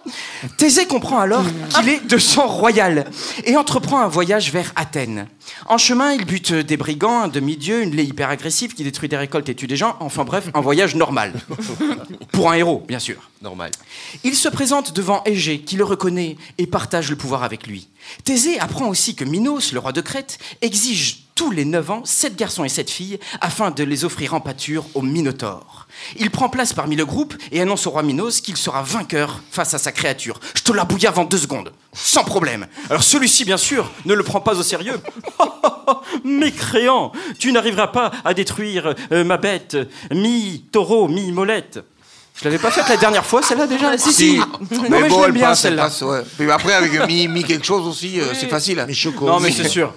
Thésée 0.57 0.85
comprend 0.85 1.21
alors 1.21 1.45
qu'il 1.75 1.87
est 1.87 2.05
de 2.05 2.17
sang 2.17 2.47
royal, 2.47 3.05
et 3.45 3.55
entreprend 3.55 4.01
un 4.01 4.09
voyage 4.09 4.51
vers 4.51 4.73
Athènes. 4.75 5.29
En 5.67 5.77
chemin, 5.77 6.13
il 6.13 6.25
bute 6.25 6.53
des 6.53 6.77
brigands, 6.77 7.21
un 7.21 7.27
demi-dieu, 7.27 7.81
une 7.81 7.95
lait 7.95 8.05
hyper 8.05 8.29
agressive 8.29 8.73
qui 8.73 8.83
détruit 8.83 9.09
des 9.09 9.17
récoltes 9.17 9.49
et 9.49 9.55
tue 9.55 9.67
des 9.67 9.77
gens. 9.77 9.95
Enfin 9.99 10.23
bref, 10.23 10.49
un 10.53 10.61
voyage 10.61 10.95
normal. 10.95 11.33
Pour 12.31 12.51
un 12.51 12.55
héros, 12.55 12.83
bien 12.87 12.99
sûr. 12.99 13.29
Normal. 13.41 13.71
Il 14.23 14.35
se 14.35 14.47
présente 14.49 14.93
devant 14.93 15.23
Égée, 15.25 15.59
qui 15.59 15.75
le 15.75 15.83
reconnaît 15.83 16.37
et 16.57 16.67
partage 16.67 17.09
le 17.09 17.15
pouvoir 17.15 17.43
avec 17.43 17.67
lui. 17.67 17.87
Thésée 18.23 18.59
apprend 18.59 18.87
aussi 18.87 19.15
que 19.15 19.25
Minos, 19.25 19.73
le 19.73 19.79
roi 19.79 19.91
de 19.91 20.01
Crète, 20.01 20.39
exige 20.61 21.22
tous 21.35 21.51
les 21.51 21.65
9 21.65 21.91
ans 21.91 22.01
sept 22.05 22.35
garçons 22.35 22.63
et 22.63 22.69
sept 22.69 22.89
filles 22.89 23.19
afin 23.41 23.71
de 23.71 23.83
les 23.83 24.05
offrir 24.05 24.33
en 24.33 24.39
pâture 24.39 24.85
au 24.93 25.01
Minotaure. 25.01 25.87
Il 26.17 26.31
prend 26.31 26.49
place 26.49 26.73
parmi 26.73 26.95
le 26.95 27.05
groupe 27.05 27.35
et 27.51 27.61
annonce 27.61 27.87
au 27.87 27.91
roi 27.91 28.03
Minos 28.03 28.41
qu'il 28.41 28.57
sera 28.57 28.83
vainqueur 28.83 29.41
face 29.51 29.73
à 29.73 29.77
sa 29.77 29.91
créature. 29.91 30.39
Je 30.55 30.63
te 30.63 30.71
la 30.71 30.85
bouille 30.85 31.07
avant 31.07 31.25
deux 31.25 31.37
secondes, 31.37 31.71
sans 31.93 32.23
problème. 32.23 32.67
Alors 32.89 33.03
celui-ci, 33.03 33.45
bien 33.45 33.57
sûr, 33.57 33.91
ne 34.05 34.13
le 34.13 34.23
prend 34.23 34.41
pas 34.41 34.57
au 34.57 34.63
sérieux. 34.63 34.99
Mécréant, 36.23 37.11
tu 37.39 37.51
n'arriveras 37.51 37.87
pas 37.87 38.11
à 38.25 38.33
détruire 38.33 38.95
euh, 39.11 39.23
ma 39.23 39.37
bête, 39.37 39.77
mi-taureau, 40.11 41.07
mi-molette. 41.07 41.79
Je 42.35 42.45
l'avais 42.45 42.57
pas 42.57 42.71
faite 42.71 42.89
la 42.89 42.97
dernière 42.97 43.25
fois, 43.25 43.41
celle-là 43.43 43.67
déjà 43.67 43.97
Si, 43.97 44.11
si. 44.11 44.37
Non, 44.37 44.45
mais, 44.89 45.03
je 45.03 45.09
bon, 45.09 45.25
elle 45.25 45.31
bien 45.33 45.49
passe, 45.49 45.65
elle 45.65 45.71
celle-là. 45.71 45.83
passe, 45.83 46.01
ouais. 46.01 46.21
Puis 46.37 46.49
après, 46.49 46.73
avec 46.73 47.07
mi, 47.07 47.27
mi 47.27 47.43
quelque 47.43 47.65
chose 47.65 47.85
aussi, 47.87 48.19
euh, 48.19 48.33
c'est 48.33 48.49
facile. 48.49 48.85
Non, 49.21 49.39
mais 49.39 49.51
c'est 49.51 49.67
sûr. 49.69 49.93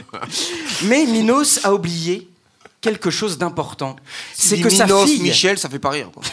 mais 0.84 1.04
Minos 1.04 1.60
a 1.64 1.74
oublié 1.74 2.28
quelque 2.80 3.10
chose 3.10 3.36
d'important. 3.36 3.96
C'est 4.32 4.58
que 4.58 4.70
sa 4.70 4.86
Minos, 4.86 5.08
fille. 5.08 5.20
Michel, 5.20 5.58
ça 5.58 5.68
fait 5.68 5.78
pas 5.78 5.90
rire. 5.90 6.10
quoi. 6.12 6.22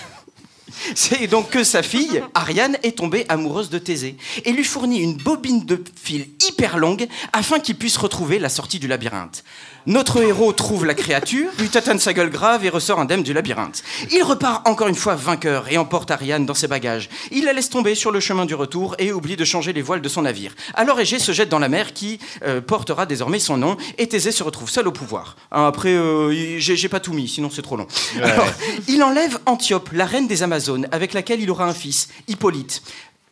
C'est 0.96 1.28
donc 1.28 1.50
que 1.50 1.64
sa 1.64 1.82
fille, 1.82 2.22
Ariane, 2.34 2.78
est 2.84 2.98
tombée 2.98 3.26
amoureuse 3.30 3.70
de 3.70 3.80
Thésée 3.80 4.16
et 4.46 4.52
lui 4.52 4.64
fournit 4.64 5.00
une 5.00 5.18
bobine 5.18 5.66
de 5.66 5.84
fil 6.02 6.28
hyper 6.48 6.78
longue 6.78 7.08
afin 7.34 7.60
qu'il 7.60 7.76
puisse 7.78 7.98
retrouver 7.98 8.38
la 8.40 8.50
sortie 8.50 8.80
du 8.80 8.88
labyrinthe. 8.88 9.44
Notre 9.88 10.22
héros 10.22 10.52
trouve 10.52 10.86
la 10.86 10.94
créature, 10.94 11.50
lui 11.60 11.70
tatane 11.70 11.98
sa 11.98 12.12
gueule 12.12 12.30
grave 12.30 12.66
et 12.66 12.70
ressort 12.70 13.00
indemne 13.00 13.24
du 13.24 13.32
labyrinthe. 13.32 13.84
Il 14.12 14.22
repart 14.22 14.68
encore 14.68 14.90
une 14.90 14.96
fois 14.96 15.16
vainqueur 15.16 15.72
et 15.72 15.78
emporte 15.78 16.12
Ariane 16.12 16.46
dans 16.46 16.54
ses 16.54 16.68
bagages. 16.68 17.08
Il 17.32 17.46
la 17.46 17.54
laisse 17.54 17.70
tomber 17.70 17.96
sur 17.96 18.12
le 18.12 18.20
chemin 18.20 18.46
du 18.46 18.54
retour 18.54 18.96
et 19.00 19.14
oublie 19.14 19.38
de 19.38 19.46
changer 19.46 19.72
les 19.72 19.82
voiles 19.82 20.02
de 20.02 20.10
son 20.10 20.24
navire. 20.24 20.54
Alors 20.74 21.00
Égée 21.00 21.20
se 21.20 21.32
jette 21.32 21.48
dans 21.48 21.60
la 21.60 21.70
mer 21.70 21.94
qui 21.94 22.20
euh, 22.44 22.60
portera 22.60 23.06
désormais 23.06 23.40
son 23.40 23.56
nom 23.56 23.78
et 23.98 24.08
Thésée 24.08 24.34
se 24.34 24.44
retrouve 24.44 24.70
seul 24.70 24.90
au 24.90 24.92
pouvoir. 24.92 25.38
Ah, 25.52 25.68
Après, 25.68 25.94
euh, 25.94 26.60
j'ai 26.60 26.90
pas 26.90 27.00
tout 27.00 27.14
mis, 27.14 27.30
sinon 27.30 27.50
c'est 27.50 27.62
trop 27.62 27.78
long. 27.78 27.88
Alors, 28.22 28.46
il 28.90 29.02
enlève 29.02 29.40
Antiope, 29.46 29.92
la 29.94 30.06
reine 30.06 30.28
des 30.28 30.44
Amazones, 30.44 30.90
avec 30.92 31.14
laquelle 31.14 31.40
il 31.40 31.50
aura 31.50 31.64
un 31.66 31.74
fils, 31.74 32.10
Hippolyte. 32.28 32.82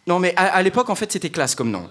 Non, 0.07 0.19
mais 0.19 0.33
à, 0.37 0.45
à 0.55 0.61
l'époque, 0.61 0.89
en 0.89 0.95
fait, 0.95 1.11
c'était 1.11 1.31
classe 1.31 1.53
comme 1.53 1.71
nom. 1.71 1.89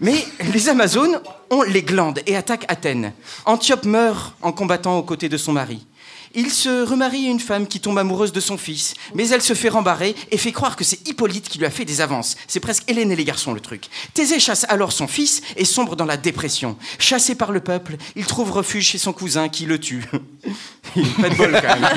Mais 0.00 0.24
les 0.52 0.68
Amazones 0.68 1.20
ont 1.50 1.62
les 1.62 1.82
glandes 1.82 2.20
et 2.26 2.36
attaquent 2.36 2.64
Athènes. 2.68 3.12
Antiope 3.44 3.84
meurt 3.84 4.34
en 4.42 4.52
combattant 4.52 4.98
aux 4.98 5.02
côtés 5.02 5.28
de 5.28 5.36
son 5.36 5.52
mari. 5.52 5.86
Il 6.34 6.50
se 6.50 6.86
remarie 6.86 7.26
à 7.26 7.30
une 7.30 7.40
femme 7.40 7.66
qui 7.66 7.80
tombe 7.80 7.98
amoureuse 7.98 8.32
de 8.32 8.40
son 8.40 8.56
fils, 8.56 8.94
mais 9.14 9.28
elle 9.28 9.42
se 9.42 9.52
fait 9.52 9.68
rembarrer 9.68 10.14
et 10.30 10.38
fait 10.38 10.52
croire 10.52 10.76
que 10.76 10.84
c'est 10.84 11.06
Hippolyte 11.06 11.48
qui 11.48 11.58
lui 11.58 11.66
a 11.66 11.70
fait 11.70 11.84
des 11.84 12.00
avances. 12.00 12.36
C'est 12.48 12.60
presque 12.60 12.84
Hélène 12.88 13.12
et 13.12 13.16
les 13.16 13.24
garçons 13.24 13.52
le 13.52 13.60
truc. 13.60 13.88
Thésée 14.14 14.40
chasse 14.40 14.64
alors 14.70 14.92
son 14.92 15.06
fils 15.06 15.42
et 15.56 15.66
sombre 15.66 15.94
dans 15.94 16.06
la 16.06 16.16
dépression. 16.16 16.76
Chassé 16.98 17.34
par 17.34 17.52
le 17.52 17.60
peuple, 17.60 17.96
il 18.16 18.24
trouve 18.24 18.50
refuge 18.50 18.86
chez 18.86 18.98
son 18.98 19.12
cousin 19.12 19.50
qui 19.50 19.66
le 19.66 19.78
tue. 19.78 20.04
Pas 21.20 21.28
de 21.28 21.34
bol 21.36 21.52
quand 21.52 21.80
même. 21.80 21.90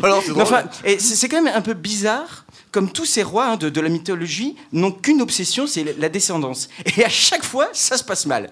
Enfin, 0.40 0.64
c'est 0.98 1.28
quand 1.28 1.42
même 1.42 1.54
un 1.54 1.60
peu 1.60 1.74
bizarre, 1.74 2.44
comme 2.72 2.90
tous 2.90 3.04
ces 3.06 3.22
rois 3.22 3.46
hein, 3.52 3.56
de, 3.56 3.68
de 3.68 3.80
la 3.80 3.88
mythologie 3.88 4.56
n'ont 4.72 4.92
qu'une 4.92 5.22
obsession, 5.22 5.66
c'est 5.66 5.84
la 5.98 6.08
descendance. 6.08 6.68
Et 6.96 7.04
à 7.04 7.08
chaque 7.08 7.44
fois, 7.44 7.68
ça 7.72 7.96
se 7.96 8.04
passe 8.04 8.26
mal. 8.26 8.50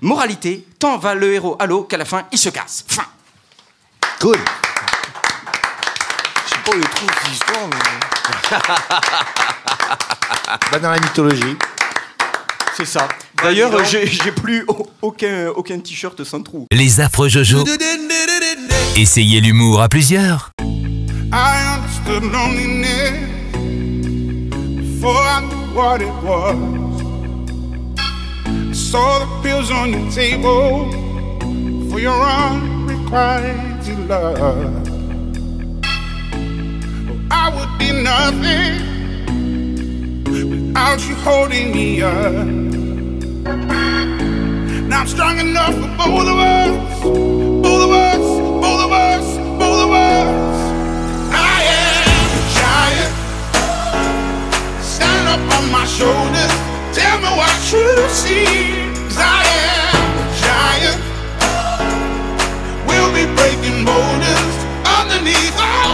Moralité, 0.00 0.64
tant 0.78 0.96
va 0.98 1.14
le 1.14 1.32
héros 1.34 1.56
à 1.58 1.66
l'eau 1.66 1.82
qu'à 1.82 1.96
la 1.96 2.04
fin, 2.04 2.24
il 2.32 2.38
se 2.38 2.48
casse. 2.48 2.84
Fin. 2.88 3.04
Cool. 4.20 4.36
Je 6.44 6.50
sais 6.50 6.60
pas 6.64 6.70
où 6.76 6.80
il 6.80 6.88
trouve 6.88 7.10
cette 7.22 7.32
histoire, 7.32 7.68
mais. 7.68 7.76
Bah, 10.72 10.78
dans 10.78 10.90
la 10.90 10.98
mythologie. 11.00 11.56
C'est 12.76 12.84
ça. 12.86 13.08
D'ailleurs, 13.42 13.84
j'ai 13.84 14.32
plus 14.32 14.64
au- 14.68 14.86
aucun, 15.02 15.48
aucun 15.48 15.78
t-shirt 15.78 16.22
sans 16.24 16.42
trou. 16.42 16.66
Les 16.72 17.00
affreux 17.00 17.28
Jojo. 17.28 17.64
Essayez 18.96 19.40
l'humour 19.40 19.80
à 19.82 19.88
plusieurs. 19.88 20.50
I 20.60 21.76
understood 21.76 22.24
loneliness 22.32 23.12
before 25.00 25.14
I 25.14 25.40
knew 25.48 25.76
what 25.78 26.02
it 26.02 26.12
was. 26.24 26.58
I 28.48 28.72
saw 28.72 29.20
the 29.20 29.28
pills 29.44 29.70
on 29.70 29.92
your 29.92 30.10
table 30.10 30.90
for 31.88 32.00
your 32.00 32.20
unrequited 32.20 34.08
love. 34.08 34.88
I 37.30 37.48
would 37.54 37.78
be 37.78 37.92
nothing 38.02 38.74
without 40.24 41.00
you 41.08 41.14
holding 41.14 41.70
me 41.70 42.02
up. 42.02 42.46
Now 44.88 45.02
I'm 45.02 45.06
strong 45.06 45.38
enough 45.38 45.74
for 45.74 45.90
both 45.96 46.26
of 46.26 46.38
us, 46.40 47.02
both 47.04 47.82
of 47.84 47.92
us, 47.92 48.18
both 48.64 48.80
of 48.86 48.90
us, 48.90 49.36
both 49.60 49.80
of 49.84 49.92
us. 49.92 50.37
My 55.70 55.84
shoulders. 55.86 56.52
Tell 56.92 57.18
me 57.20 57.30
what 57.40 57.54
you 57.72 58.08
see. 58.08 58.46
'Cause 59.08 59.18
I 59.18 59.40
am 59.64 60.08
a 60.24 60.26
giant. 60.44 61.00
We'll 62.88 63.12
be 63.12 63.26
breaking 63.36 63.84
boulders 63.84 64.54
underneath 64.98 65.58
our 65.60 65.87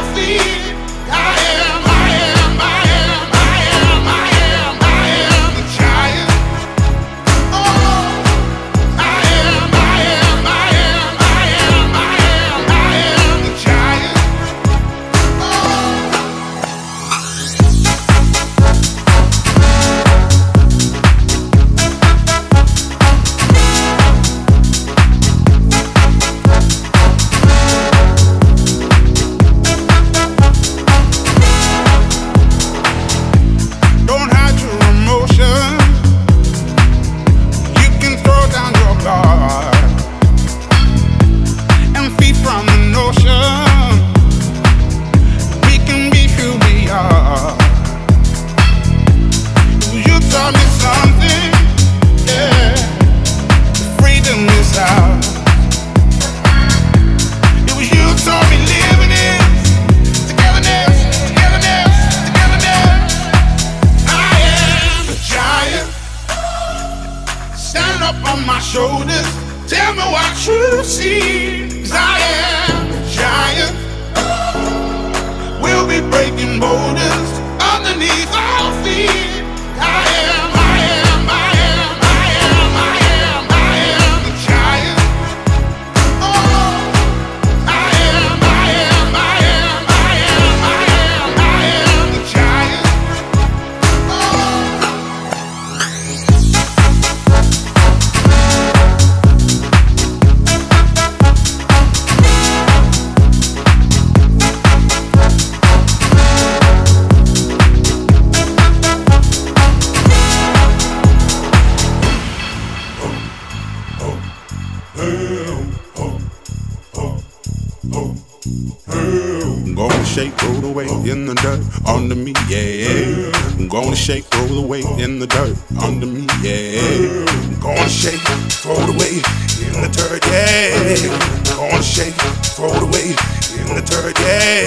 under 125.80 126.06
me, 126.06 126.26
yeah. 126.42 127.24
Gonna 127.60 127.88
shake, 127.88 128.20
throw 128.60 128.74
it 128.74 128.88
away 128.90 129.22
in 129.64 129.72
the 129.80 129.88
dirt, 129.92 130.24
yeah. 130.26 131.56
Gonna 131.56 131.82
shake, 131.82 132.14
throw 132.54 132.72
it 132.72 132.82
away 132.82 133.16
in 133.58 133.66
the 133.74 133.82
dirt, 133.84 134.18
yeah. 134.20 134.66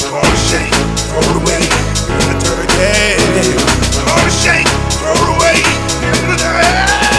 Gonna 0.00 0.36
shake, 0.48 0.72
throw 1.08 1.20
it 1.20 1.36
away 1.42 1.62
in 2.10 2.24
the 2.28 2.36
dirt, 2.42 2.70
yeah. 2.78 3.18
Gonna 4.06 4.30
shake, 4.30 4.68
throw 4.98 5.12
it 5.12 5.30
away 5.36 5.58
in 6.02 6.28
the 6.30 6.36
dirt. 6.36 7.13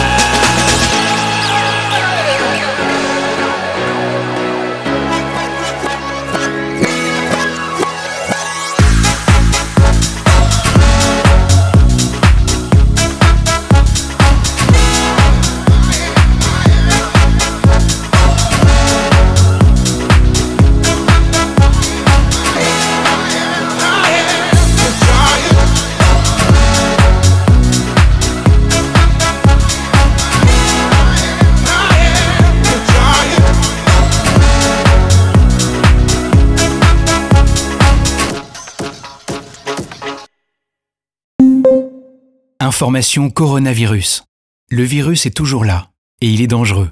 Information 42.76 43.30
coronavirus. 43.30 44.24
Le 44.70 44.82
virus 44.82 45.24
est 45.24 45.30
toujours 45.34 45.64
là, 45.64 45.92
et 46.20 46.28
il 46.28 46.42
est 46.42 46.46
dangereux. 46.46 46.90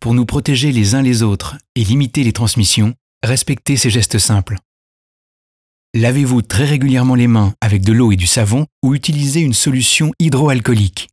Pour 0.00 0.14
nous 0.14 0.24
protéger 0.24 0.72
les 0.72 0.94
uns 0.94 1.02
les 1.02 1.22
autres 1.22 1.58
et 1.74 1.84
limiter 1.84 2.24
les 2.24 2.32
transmissions, 2.32 2.94
respectez 3.22 3.76
ces 3.76 3.90
gestes 3.90 4.18
simples. 4.18 4.56
Lavez-vous 5.92 6.40
très 6.40 6.64
régulièrement 6.64 7.16
les 7.16 7.26
mains 7.26 7.52
avec 7.60 7.82
de 7.82 7.92
l'eau 7.92 8.12
et 8.12 8.16
du 8.16 8.26
savon 8.26 8.64
ou 8.82 8.94
utilisez 8.94 9.40
une 9.40 9.52
solution 9.52 10.10
hydroalcoolique. 10.20 11.10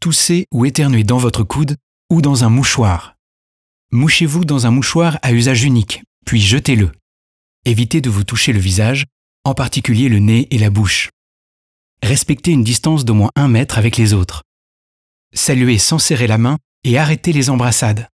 Toussez 0.00 0.46
ou 0.50 0.64
éternuez 0.64 1.04
dans 1.04 1.18
votre 1.18 1.44
coude 1.44 1.76
ou 2.10 2.22
dans 2.22 2.44
un 2.44 2.48
mouchoir. 2.48 3.16
Mouchez-vous 3.92 4.46
dans 4.46 4.66
un 4.66 4.70
mouchoir 4.70 5.18
à 5.20 5.34
usage 5.34 5.64
unique, 5.64 6.02
puis 6.24 6.40
jetez-le. 6.40 6.92
Évitez 7.66 8.00
de 8.00 8.08
vous 8.08 8.24
toucher 8.24 8.54
le 8.54 8.60
visage, 8.60 9.04
en 9.44 9.52
particulier 9.52 10.08
le 10.08 10.18
nez 10.18 10.48
et 10.50 10.56
la 10.56 10.70
bouche. 10.70 11.10
Respectez 12.02 12.52
une 12.52 12.64
distance 12.64 13.04
d'au 13.04 13.14
moins 13.14 13.30
un 13.36 13.48
mètre 13.48 13.78
avec 13.78 13.96
les 13.96 14.14
autres. 14.14 14.42
Saluez 15.34 15.78
sans 15.78 15.98
serrer 15.98 16.26
la 16.26 16.38
main 16.38 16.58
et 16.84 16.98
arrêtez 16.98 17.32
les 17.32 17.50
embrassades. 17.50 18.08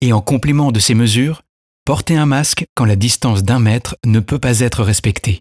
Et 0.00 0.12
en 0.12 0.20
complément 0.20 0.72
de 0.72 0.80
ces 0.80 0.94
mesures, 0.94 1.42
portez 1.84 2.16
un 2.16 2.26
masque 2.26 2.64
quand 2.74 2.84
la 2.84 2.96
distance 2.96 3.42
d'un 3.42 3.58
mètre 3.58 3.96
ne 4.04 4.20
peut 4.20 4.38
pas 4.38 4.60
être 4.60 4.82
respectée. 4.82 5.40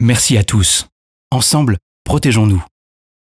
Merci 0.00 0.36
à 0.36 0.44
tous. 0.44 0.86
Ensemble, 1.30 1.78
protégeons-nous. 2.04 2.64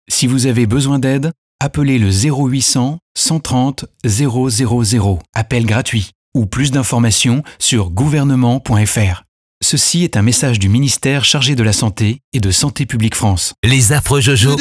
Si 0.09 0.27
vous 0.27 0.45
avez 0.45 0.65
besoin 0.65 0.99
d'aide, 0.99 1.31
appelez 1.59 1.97
le 1.97 2.09
0800 2.09 2.99
130 3.15 3.85
000, 4.05 5.19
appel 5.33 5.65
gratuit, 5.65 6.11
ou 6.33 6.45
plus 6.45 6.71
d'informations 6.71 7.43
sur 7.59 7.89
gouvernement.fr. 7.89 9.23
Ceci 9.63 10.03
est 10.03 10.17
un 10.17 10.21
message 10.21 10.59
du 10.59 10.67
ministère 10.67 11.23
chargé 11.23 11.55
de 11.55 11.63
la 11.63 11.71
Santé 11.71 12.19
et 12.33 12.41
de 12.41 12.51
Santé 12.51 12.85
publique 12.85 13.15
France. 13.15 13.53
Les 13.63 13.93
affreux 13.93 14.19
Jojo. 14.19 14.57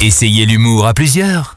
Essayez 0.00 0.46
l'humour 0.46 0.86
à 0.86 0.94
plusieurs. 0.94 1.56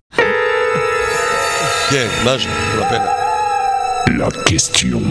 La 4.18 4.30
question 4.46 5.02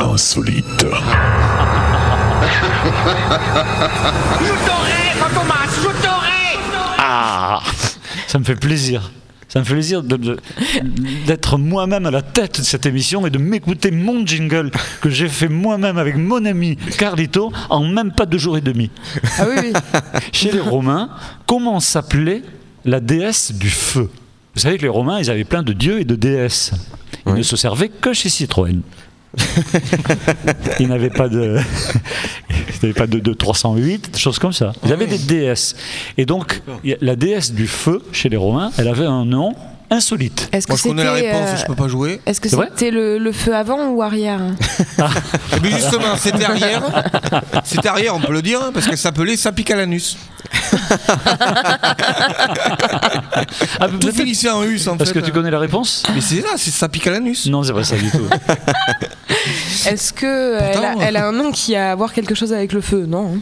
insolite. 0.00 0.64
Je 0.78 0.86
t'aurai, 4.64 5.10
Fantomas, 5.18 5.66
je 5.74 5.88
t'aurai 6.02 6.56
Ah 6.98 7.60
Ça 8.28 8.38
me 8.38 8.44
fait 8.44 8.54
plaisir. 8.54 9.10
Ça 9.48 9.60
me 9.60 9.64
fait 9.64 9.72
plaisir 9.74 10.02
de- 10.02 10.16
de- 10.16 10.36
d'être 11.26 11.56
moi-même 11.56 12.04
à 12.04 12.10
la 12.10 12.20
tête 12.22 12.60
de 12.60 12.64
cette 12.64 12.84
émission 12.84 13.26
et 13.26 13.30
de 13.30 13.38
m'écouter 13.38 13.90
mon 13.90 14.26
jingle 14.26 14.70
que 15.00 15.08
j'ai 15.08 15.28
fait 15.28 15.48
moi-même 15.48 15.96
avec 15.96 16.16
mon 16.16 16.44
ami 16.44 16.76
Carlito 16.98 17.50
en 17.70 17.82
même 17.84 18.12
pas 18.12 18.26
deux 18.26 18.36
jours 18.38 18.58
et 18.58 18.60
demi. 18.60 18.90
Ah 19.38 19.46
oui, 19.48 19.56
oui. 19.62 19.72
Chez 20.32 20.52
les 20.52 20.60
Romains, 20.60 21.08
comment 21.46 21.80
s'appelait 21.80 22.42
la 22.84 23.00
déesse 23.00 23.52
du 23.52 23.70
feu? 23.70 24.10
Vous 24.54 24.60
savez 24.60 24.76
que 24.76 24.82
les 24.82 24.88
Romains, 24.88 25.18
ils 25.20 25.30
avaient 25.30 25.44
plein 25.44 25.62
de 25.62 25.72
dieux 25.72 26.00
et 26.00 26.04
de 26.04 26.14
déesses. 26.14 26.72
Ils 27.26 27.34
ne 27.34 27.42
se 27.42 27.56
servaient 27.56 27.88
que 27.90 28.12
chez 28.12 28.28
Citroën. 28.28 28.80
ils 30.80 30.88
n'avaient 30.88 31.10
pas 31.10 31.28
de, 31.28 31.58
ils 32.82 32.94
pas 32.94 33.06
de, 33.06 33.18
de 33.18 33.32
308, 33.32 34.10
des 34.12 34.18
choses 34.18 34.38
comme 34.38 34.52
ça. 34.52 34.72
Ils 34.84 34.92
avaient 34.92 35.06
des 35.06 35.18
déesses. 35.18 35.76
Et 36.16 36.24
donc, 36.26 36.62
il 36.84 36.96
la 37.00 37.16
déesse 37.16 37.52
du 37.52 37.66
feu, 37.66 38.02
chez 38.12 38.28
les 38.28 38.36
Romains, 38.36 38.70
elle 38.78 38.88
avait 38.88 39.06
un 39.06 39.24
nom 39.24 39.54
insolite. 39.90 40.48
Est-ce 40.52 40.66
que 40.66 40.72
Moi, 40.72 40.78
je 40.78 40.82
connais 40.88 41.04
la 41.04 41.16
c'était, 41.16 41.32
réponse, 41.32 41.48
euh, 41.50 41.56
je 41.56 41.66
peux 41.66 41.74
pas 41.74 41.88
jouer. 41.88 42.20
Est-ce 42.26 42.40
que 42.40 42.48
c'était 42.48 42.90
le, 42.90 43.18
le 43.18 43.32
feu 43.32 43.54
avant 43.54 43.88
ou 43.90 44.02
arrière? 44.02 44.40
Eh 45.56 45.60
bien, 45.60 45.70
justement, 45.76 46.16
c'était 46.16 46.44
arrière. 46.44 46.82
C'était 47.64 47.88
arrière, 47.88 48.14
on 48.14 48.20
peut 48.20 48.32
le 48.32 48.42
dire, 48.42 48.60
hein, 48.62 48.70
parce 48.72 48.86
qu'elle 48.86 48.98
s'appelait 48.98 49.36
Sapicalanus. 49.36 50.16
Ah, 53.80 53.88
Tout 54.00 54.12
finissait 54.12 54.50
en 54.50 54.64
us, 54.64 54.86
en 54.88 54.96
Parce 54.96 55.10
fait. 55.10 55.20
que 55.20 55.24
tu 55.24 55.32
connais 55.32 55.50
la 55.50 55.58
réponse 55.58 56.02
Mais 56.14 56.20
c'est 56.20 56.40
là, 56.40 56.50
c'est 56.56 56.70
Sapicalanus. 56.70 57.46
Non, 57.46 57.62
c'est 57.62 57.72
pas 57.72 57.84
ça 57.84 57.96
du 57.96 58.10
tout. 58.10 58.26
Est-ce 59.88 60.12
que 60.12 60.56
elle, 60.60 60.76
a, 60.84 60.90
Pourtant, 60.92 61.00
elle 61.00 61.16
a 61.16 61.28
un 61.28 61.32
nom 61.32 61.50
qui 61.52 61.74
a 61.76 61.92
à 61.92 61.94
voir 61.94 62.12
quelque 62.12 62.34
chose 62.34 62.52
avec 62.52 62.72
le 62.72 62.80
feu? 62.80 63.06
Non. 63.06 63.34
hein 63.36 63.40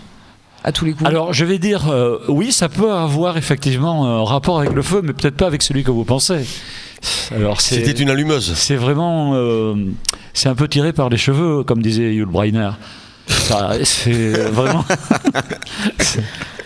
À 0.65 0.73
tous 0.73 0.85
les 0.85 0.93
coups. 0.93 1.09
Alors, 1.09 1.33
je 1.33 1.45
vais 1.45 1.59
dire, 1.59 1.89
euh, 1.91 2.19
oui, 2.29 2.53
ça 2.53 2.69
peut 2.69 2.93
avoir 2.93 3.37
effectivement 3.37 4.07
un 4.07 4.25
rapport 4.25 4.59
avec 4.61 4.73
le 4.73 4.83
feu, 4.83 5.01
mais 5.03 5.13
peut-être 5.13 5.37
pas 5.37 5.47
avec 5.47 5.63
celui 5.63 5.85
que 5.85 5.91
vous 5.91 6.05
pensez. 6.05 6.47
Alors, 7.35 7.61
C'était 7.61 7.93
une 7.93 8.11
allumeuse. 8.11 8.55
C'est 8.55 8.77
vraiment. 8.77 9.33
euh, 9.35 9.75
c'est 10.35 10.49
un 10.49 10.55
peu 10.55 10.69
tiré 10.69 10.93
par 10.93 11.09
les 11.09 11.17
cheveux, 11.19 11.63
comme 11.65 11.83
disait 11.83 12.15
Yul 12.15 12.27
Brynner. 12.27 12.71
Ça, 13.29 13.73
C'est 13.85 14.31
vraiment. 14.51 14.85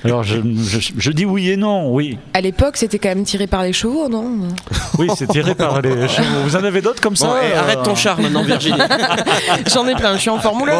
Alors, 0.04 0.22
je, 0.22 0.36
je- 0.36 0.92
je 0.96 1.10
dis 1.10 1.24
oui 1.26 1.50
et 1.50 1.56
non, 1.56 1.92
oui. 1.92 2.18
À 2.32 2.40
l'époque, 2.40 2.76
c'était 2.78 2.98
quand 2.98 3.10
même 3.10 3.24
tiré 3.24 3.46
par 3.46 3.62
les 3.64 3.72
chevaux, 3.72 4.08
non 4.08 4.24
Oui, 4.98 5.08
c'est 5.16 5.26
tiré 5.28 5.54
par 5.54 5.82
les 5.82 6.08
cheveux. 6.08 6.40
Vous 6.44 6.56
en 6.56 6.64
avez 6.64 6.80
d'autres 6.80 7.00
comme 7.02 7.16
ça 7.16 7.26
Bon, 7.26 7.34
euh, 7.34 7.58
arrête 7.60 7.82
ton 7.82 7.94
char 7.94 8.18
maintenant, 8.20 8.42
Virginie. 8.42 8.78
J'en 9.72 9.86
ai 9.86 9.94
plein, 9.94 10.14
je 10.14 10.20
suis 10.20 10.30
en 10.30 10.38
Formule 10.38 10.70
1. 10.70 10.74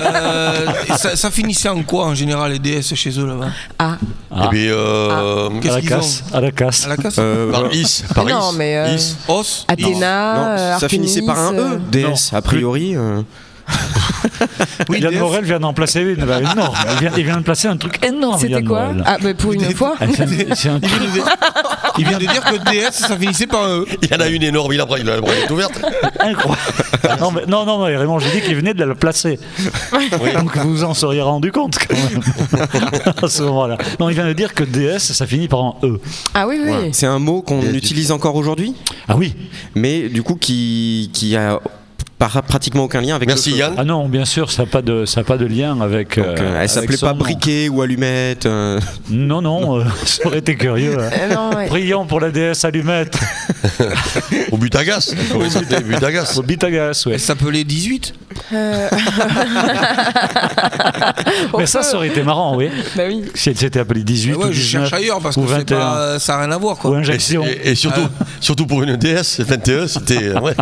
Euh, 0.00 0.66
ça, 0.96 1.14
ça 1.16 1.30
finissait 1.30 1.68
en 1.68 1.82
quoi 1.82 2.06
en 2.06 2.14
général 2.14 2.52
les 2.52 2.58
DS 2.58 2.94
chez 2.94 3.10
eux 3.18 3.26
là-bas 3.26 3.48
Ah. 3.78 3.96
Eh 4.34 4.48
bien, 4.48 4.72
euh, 4.72 5.48
Qu'est-ce 5.60 5.78
qu'ils 5.78 5.88
casse, 5.88 6.24
à 6.32 6.40
la 6.40 6.50
casse. 6.50 6.84
À 6.84 6.88
la 6.88 6.96
casse 6.96 7.16
Euh, 7.18 7.50
par 7.52 7.72
Is, 7.72 8.02
par 8.14 8.24
non, 8.24 8.50
Is. 8.52 8.56
mais, 8.56 8.76
euh, 8.76 8.94
Is. 8.96 9.16
Os 9.28 9.64
Athéna, 9.68 10.72
non, 10.72 10.78
ça 10.80 10.88
finissait 10.88 11.22
par 11.22 11.38
un 11.38 11.54
E. 11.54 11.80
DS, 11.90 12.32
a 12.32 12.42
priori. 12.42 12.96
Euh, 14.42 14.84
Oui, 14.88 15.00
Yann. 15.00 15.18
Morel 15.18 15.44
vient 15.44 15.60
d'en 15.60 15.72
placer 15.72 16.00
une, 16.00 16.24
bah, 16.24 16.38
énorme. 16.40 16.74
Il 16.92 16.98
vient, 17.00 17.12
il 17.16 17.24
vient 17.24 17.36
de 17.38 17.42
placer 17.42 17.68
un 17.68 17.76
truc 17.76 18.04
énorme. 18.04 18.38
C'était 18.40 18.62
quoi 18.62 18.86
Morel. 18.86 19.04
Ah, 19.06 19.18
bah 19.22 19.34
pour 19.34 19.52
une 19.52 19.62
fois. 19.74 19.94
Ah, 20.00 20.04
un 20.04 20.08
Il 20.08 20.14
truc- 20.14 20.28
vient 20.28 20.78
de 20.78 20.84
dire- 21.10 21.24
Il 21.98 22.06
vient 22.08 22.18
de 22.18 22.26
dire 22.26 22.44
que 22.44 22.70
DS 22.70 22.92
ça 22.92 23.16
finissait 23.16 23.46
par 23.46 23.64
un 23.64 23.78
E. 23.80 23.86
Il 24.02 24.10
y 24.10 24.14
en 24.14 24.20
a 24.20 24.28
une 24.28 24.42
énorme, 24.42 24.72
il 24.72 24.80
a, 24.80 24.86
il 24.98 25.08
a 25.08 25.14
la 25.16 25.20
braguette 25.20 25.50
ouverte. 25.50 25.80
Incroyable. 26.20 26.60
Non, 27.20 27.30
mais, 27.32 27.42
non, 27.46 27.66
non, 27.66 27.84
mais 27.84 27.94
vraiment, 27.94 28.18
j'ai 28.18 28.30
dit 28.30 28.40
qu'il 28.40 28.54
venait 28.56 28.74
de 28.74 28.84
la 28.84 28.94
placer. 28.94 29.38
Donc 30.34 30.56
vous 30.58 30.70
vous 30.70 30.84
en 30.84 30.94
seriez 30.94 31.20
rendu 31.20 31.52
compte 31.52 31.78
quand 31.78 31.94
même. 31.96 32.20
à 33.22 33.28
ce 33.28 33.42
moment-là. 33.42 33.76
Non, 34.00 34.08
il 34.08 34.14
vient 34.14 34.26
de 34.26 34.32
dire 34.32 34.54
que 34.54 34.64
DS, 34.64 34.98
ça 35.12 35.26
finit 35.26 35.48
par 35.48 35.60
un 35.60 35.74
E. 35.82 36.00
Ah 36.34 36.46
oui, 36.46 36.60
oui. 36.64 36.90
C'est 36.92 37.06
un 37.06 37.18
mot 37.18 37.42
qu'on 37.42 37.62
utilise 37.62 38.12
encore 38.12 38.36
aujourd'hui, 38.36 38.74
Ah 39.08 39.16
oui 39.16 39.34
mais 39.74 40.08
du 40.08 40.22
coup 40.22 40.36
qui, 40.36 41.10
qui 41.12 41.36
a 41.36 41.60
par- 42.30 42.42
pratiquement 42.42 42.84
aucun 42.84 43.00
lien 43.00 43.16
avec 43.16 43.28
Merci 43.28 43.50
le 43.50 43.56
feu. 43.56 43.60
Yann. 43.62 43.74
Ah 43.78 43.84
non, 43.84 44.08
bien 44.08 44.24
sûr, 44.24 44.50
ça 44.50 44.62
n'a 44.62 44.68
pas, 44.68 44.82
de- 44.82 45.04
ça 45.06 45.20
a 45.20 45.24
pas 45.24 45.36
de 45.38 45.46
lien 45.46 45.80
avec. 45.80 46.16
Donc, 46.18 46.26
euh, 46.26 46.36
euh, 46.38 46.58
elle 46.62 46.68
s'appelait 46.68 46.96
pas 46.96 47.12
nom. 47.12 47.18
briquet 47.18 47.68
ou 47.68 47.82
allumette. 47.82 48.46
euh. 48.46 48.78
Non, 49.10 49.42
non, 49.42 49.78
euh, 49.80 49.84
ça 50.04 50.26
aurait 50.26 50.38
été 50.38 50.54
curieux. 50.56 50.96
hein. 51.00 51.10
Non, 51.34 51.56
ouais. 51.56 51.66
Prions 51.66 52.06
pour 52.06 52.20
la 52.20 52.30
déesse 52.30 52.64
allumette. 52.64 53.18
Au 54.52 54.56
but 54.56 54.74
à 54.76 54.84
gaz. 54.84 55.14
Comment 55.30 55.44
il 55.44 55.50
s'appelait 55.50 55.80
But 55.80 56.02
à 56.02 56.12
gaz. 56.12 56.38
Au 56.38 56.42
Bitagas, 56.42 57.02
ouais. 57.06 57.12
Elle 57.14 57.20
s'appelait 57.20 57.64
18 57.64 58.14
Euh, 58.52 58.88
au 61.52 61.58
Mais 61.58 61.66
ça, 61.66 61.82
ça 61.82 61.96
aurait 61.96 62.08
été 62.08 62.22
marrant, 62.22 62.56
oui. 62.56 62.68
Bah 62.96 63.04
oui. 63.08 63.24
Si 63.34 63.50
elle 63.50 63.56
s'était 63.58 63.80
appelée 63.80 64.02
18 64.04 64.32
Ah 64.34 64.38
ouais, 64.38 64.44
ou 64.46 64.52
je 64.52 64.60
19 64.60 64.70
cherche 64.88 64.92
ailleurs 64.92 65.20
parce 65.20 65.36
ou 65.36 65.42
que 65.42 65.48
c'est 65.48 65.54
21 65.58 65.78
pas, 65.78 66.18
ça 66.18 66.34
n'a 66.34 66.40
rien 66.44 66.52
à 66.52 66.58
voir 66.58 66.76
ou 66.76 66.80
quoi. 66.80 66.96
Et, 66.96 67.00
injection. 67.00 67.44
et- 67.44 67.70
et 67.70 67.74
surtout, 67.74 68.06
surtout 68.40 68.66
pour 68.66 68.82
une 68.82 68.96
DS, 68.96 69.40
21, 69.40 69.86
c'était. 69.86 70.38
ouais. 70.38 70.54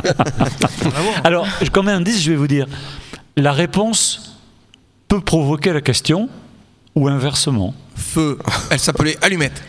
Alors, 1.25 1.47
comme 1.73 1.89
indice, 1.89 2.23
je 2.23 2.31
vais 2.31 2.37
vous 2.37 2.47
dire, 2.47 2.67
la 3.37 3.53
réponse 3.53 4.37
peut 5.09 5.21
provoquer 5.21 5.73
la 5.73 5.81
question 5.81 6.29
ou 6.95 7.09
inversement. 7.09 7.75
Feu. 7.97 8.39
Elle 8.71 8.79
s'appelait 8.79 9.17
allumette. 9.23 9.63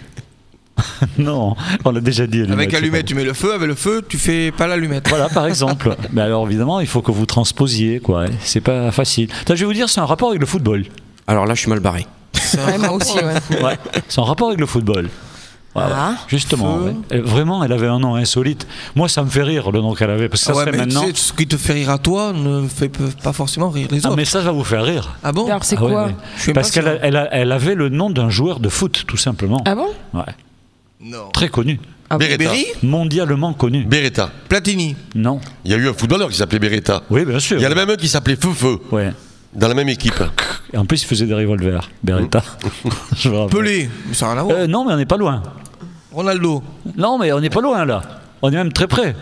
non, 1.18 1.56
on 1.86 1.92
l'a 1.92 2.02
déjà 2.02 2.26
dit. 2.28 2.40
allumette, 2.40 2.54
Avec 2.58 2.72
c'est 2.72 2.78
allumette, 2.78 3.02
pas 3.02 3.08
tu 3.08 3.16
mets 3.16 3.24
le 3.24 3.34
feu. 3.34 3.54
Avec 3.54 3.68
le 3.68 3.76
feu, 3.76 4.02
tu 4.08 4.18
fais 4.18 4.52
pas 4.52 4.68
l'allumette. 4.68 5.08
Voilà, 5.10 5.30
par 5.30 5.46
exemple. 5.48 5.96
Mais 6.12 6.22
alors, 6.22 6.48
évidemment, 6.48 6.80
il 6.80 6.88
faut 6.88 7.02
que 7.02 7.12
vous 7.12 7.26
transposiez, 7.26 8.00
quoi. 8.00 8.26
C'est 8.42 8.62
pas 8.62 8.92
facile. 8.92 9.30
Attends, 9.42 9.56
je 9.56 9.62
vais 9.62 9.66
vous 9.66 9.74
dire, 9.74 9.90
c'est 9.90 10.00
un 10.00 10.06
rapport 10.06 10.30
avec 10.30 10.42
le 10.42 10.48
football. 10.48 10.86
Alors 11.28 11.46
là, 11.46 11.54
je 11.54 11.62
suis 11.62 11.70
mal 11.70 11.80
barré. 11.80 12.08
Ouais, 12.68 12.78
moi 12.78 12.92
aussi, 12.94 13.18
ouais. 13.18 13.62
Ouais, 13.64 13.78
c'est 14.08 14.20
un 14.20 14.24
rapport 14.24 14.48
avec 14.48 14.60
le 14.60 14.66
football. 14.66 15.10
Ouais. 15.74 15.84
Ah. 15.86 16.16
Justement, 16.28 16.80
Feu. 16.80 16.84
ouais. 16.86 16.96
Elle- 17.12 17.22
vraiment, 17.22 17.64
elle 17.64 17.72
avait 17.72 17.88
un 17.88 18.00
nom 18.00 18.16
insolite. 18.16 18.68
Moi, 18.96 19.08
ça 19.08 19.24
me 19.24 19.30
fait 19.30 19.44
rire 19.44 19.72
le 19.72 19.80
nom 19.80 19.94
qu'elle 19.96 20.10
avait, 20.10 20.28
parce 20.28 20.42
que 20.42 20.48
ça 20.48 20.54
ouais, 20.54 20.62
serait 20.66 20.72
mais 20.72 20.78
maintenant. 20.80 21.02
tu 21.04 21.08
sais, 21.12 21.16
ce 21.16 21.34
qui 21.34 21.48
te 21.48 21.56
fait 21.56 21.74
rire 21.74 21.90
à 21.92 21.98
toi 21.98 22.34
ne 22.34 22.68
fait 22.68 22.92
pas 23.24 23.32
forcément 23.32 23.70
rire 23.70 23.88
les 23.90 24.04
Ah, 24.06 24.08
autres. 24.10 24.18
mais 24.18 24.26
ça 24.26 24.42
va 24.42 24.52
vous 24.52 24.64
faire 24.66 24.84
rire. 24.84 25.16
Ah 25.24 25.32
bon 25.32 25.46
Alors, 25.48 25.64
c'est 25.64 25.78
Ah 25.78 25.80
quoi 25.80 26.06
ouais. 26.08 26.54
Parce 26.54 26.72
qu'elle 26.72 27.00
elle 27.32 27.52
avait 27.54 27.76
le 27.76 27.88
nom 27.90 28.10
d'un 28.10 28.30
joueur 28.30 28.60
de 28.60 28.68
foot, 28.70 29.04
tout 29.08 29.18
simplement. 29.18 29.62
Ah 29.66 29.76
bon 29.76 29.88
Ouais. 30.14 30.24
Non. 31.00 31.30
Très 31.32 31.48
connu. 31.48 31.80
Ah 32.10 32.18
Beretta. 32.18 32.38
Berry 32.44 32.66
Mondialement 32.84 33.54
connu. 33.54 33.86
Beretta. 33.86 34.30
Platini. 34.50 34.98
Non. 35.16 35.40
Il 35.64 35.72
y 35.72 35.74
a 35.74 35.78
eu 35.78 35.88
un 35.88 35.94
footballeur 35.94 36.28
qui 36.30 36.36
s'appelait 36.36 36.60
Beretta. 36.60 37.04
Oui, 37.10 37.24
bien 37.24 37.40
sûr. 37.40 37.58
Il 37.58 37.62
y 37.62 37.66
a 37.66 37.70
le 37.70 37.76
même 37.76 37.90
un 37.90 37.96
qui 37.96 38.10
s'appelait 38.10 38.36
Feu 38.36 38.50
Feu, 38.54 38.78
Ouais. 38.92 39.14
dans 39.56 39.70
la 39.70 39.74
même 39.74 39.88
équipe. 39.88 40.22
Et 40.74 40.78
en 40.78 40.86
plus, 40.86 41.02
il 41.02 41.06
faisait 41.08 41.26
des 41.26 41.34
revolvers. 41.34 41.90
Beretta. 42.04 42.44
Rappelle. 43.24 43.48
Pelé. 43.50 43.90
Mais 44.10 44.14
ça 44.14 44.26
n'a 44.26 44.32
rien 44.34 44.42
à 44.42 44.44
voir. 44.44 44.58
Euh, 44.58 44.68
non, 44.68 44.84
mais 44.86 44.94
on 44.94 44.98
n'est 44.98 45.06
pas 45.06 45.18
loin. 45.18 45.42
Ronaldo. 46.12 46.64
Non, 46.98 47.18
mais 47.18 47.32
on 47.32 47.40
n'est 47.40 47.50
pas 47.50 47.62
loin, 47.62 47.86
là. 47.86 48.02
On 48.42 48.50
est 48.52 48.56
même 48.56 48.74
très 48.74 48.88
près. 48.88 49.16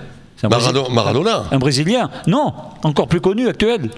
Un, 0.43 0.47
Brésil- 0.47 0.71
Maradona. 0.91 1.43
un 1.51 1.57
Brésilien. 1.59 2.09
Non, 2.27 2.53
encore 2.83 3.07
plus 3.07 3.19
connu, 3.21 3.47
actuel. 3.47 3.89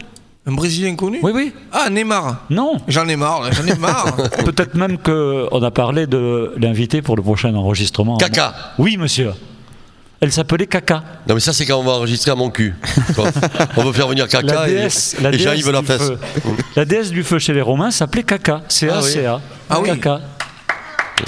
Un 0.48 0.54
Brésilien 0.54 0.96
connu 0.96 1.20
Oui, 1.22 1.32
oui. 1.36 1.54
Ah, 1.72 1.90
Neymar. 1.92 2.46
Non. 2.50 2.78
J'en 2.88 3.08
ai 3.08 3.16
marre, 3.16 3.44
j'en 3.54 3.64
ai 3.66 3.78
marre. 3.78 4.16
Peut-être 4.46 4.74
même 4.74 4.98
qu'on 4.98 5.62
a 5.62 5.70
parlé 5.72 6.08
de 6.08 6.54
l'invité 6.58 7.04
pour 7.04 7.16
le 7.16 7.22
prochain 7.22 7.54
enregistrement. 7.54 8.18
Caca. 8.18 8.54
Oui, 8.80 8.98
monsieur. 8.98 9.34
Elle 10.20 10.32
s'appelait 10.32 10.66
Caca. 10.68 11.04
Non, 11.28 11.36
mais 11.36 11.40
ça, 11.40 11.54
c'est 11.54 11.66
quand 11.68 11.78
on 11.78 11.84
va 11.84 11.92
enregistrer 11.94 12.32
à 12.32 12.36
mon 12.36 12.50
cul. 12.50 12.76
On 13.78 13.84
veut 13.84 13.92
faire 13.94 14.08
venir 14.08 14.28
caca 14.28 14.54
La 14.54 14.68
et 14.68 14.72
déesse, 14.74 15.16
la 15.22 15.30
les 15.32 15.38
gens, 15.40 15.52
déesse 15.52 15.66
la 15.68 15.82
fesse. 15.84 16.08
feu. 16.08 16.20
La 16.76 16.86
déesse 16.86 17.12
du 17.12 17.24
feu 17.24 17.38
chez 17.40 17.54
les 17.54 17.62
Romains 17.62 17.92
s'appelait 17.92 18.24
Caca. 18.24 18.62
C-A-C-A. 18.68 19.40
Ah 19.70 19.80
oui. 19.80 19.90
Caca. 19.90 20.22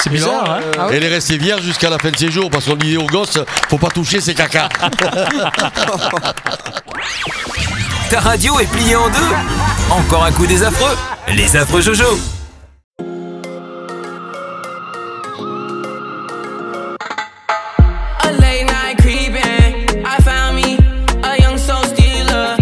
C'est 0.01 0.09
bizarre, 0.09 0.49
hein 0.49 0.59
Ah 0.79 0.87
Et 0.91 0.95
elle 0.97 1.03
est 1.03 1.09
restée 1.09 1.37
vierge 1.37 1.61
jusqu'à 1.61 1.89
la 1.89 1.97
fin 1.97 2.11
de 2.11 2.17
ses 2.17 2.31
jours 2.31 2.49
parce 2.49 2.65
qu'on 2.65 2.75
disait 2.75 2.97
aux 2.97 3.05
gosses, 3.05 3.39
faut 3.69 3.77
pas 3.77 3.89
toucher 3.89 4.21
ses 4.21 4.33
caca. 4.33 4.69
Ta 8.09 8.19
radio 8.19 8.59
est 8.59 8.69
pliée 8.71 8.95
en 8.95 9.07
deux 9.09 9.35
Encore 9.89 10.23
un 10.25 10.31
coup 10.31 10.45
des 10.45 10.61
affreux 10.63 10.95
Les 11.29 11.55
affreux 11.55 11.81
Jojo 11.81 12.19
A 18.21 18.31
late 18.39 18.65
night 18.67 18.97
creeping. 18.99 20.05
I 20.05 20.17
found 20.21 20.55
me 20.55 20.77
a 21.23 21.37
young 21.41 21.57
soul 21.57 21.83
stealer. 21.85 22.55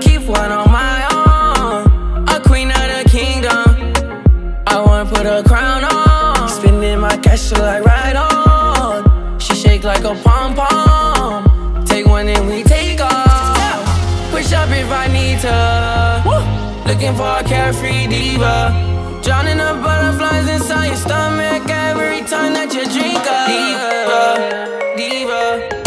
Keep 0.00 0.22
one 0.28 0.52
on 0.52 0.70
my 0.70 1.06
own. 1.12 2.28
A 2.28 2.40
queen 2.40 2.70
of 2.70 2.76
the 2.76 3.08
kingdom. 3.10 3.92
I 4.66 4.80
wanna 4.80 5.06
put 5.06 5.26
a 5.26 5.42
crown 5.42 5.84
on. 5.84 5.99
Till 7.38 7.62
I 7.62 7.80
ride 7.80 8.16
on. 8.16 9.38
She 9.40 9.54
shake 9.54 9.82
like 9.82 10.04
a 10.04 10.14
pom 10.14 10.54
pom. 10.54 11.84
Take 11.84 12.06
one 12.06 12.28
and 12.28 12.46
we 12.48 12.62
take 12.62 13.00
off. 13.00 14.30
Push 14.30 14.52
up 14.52 14.68
if 14.70 14.90
I 14.90 15.06
need 15.08 15.38
to. 15.40 16.88
Looking 16.88 17.14
for 17.14 17.26
a 17.26 17.42
carefree 17.42 18.06
diva. 18.08 19.20
Drowning 19.22 19.58
the 19.58 19.74
butterflies 19.82 20.48
inside 20.48 20.86
your 20.88 20.96
stomach 20.96 21.68
every 21.68 22.20
time 22.22 22.52
that 22.52 22.72
you 22.72 22.84
drink 22.84 23.22
diva, 23.46 24.30
diva, 24.96 25.40
diva, 25.66 25.79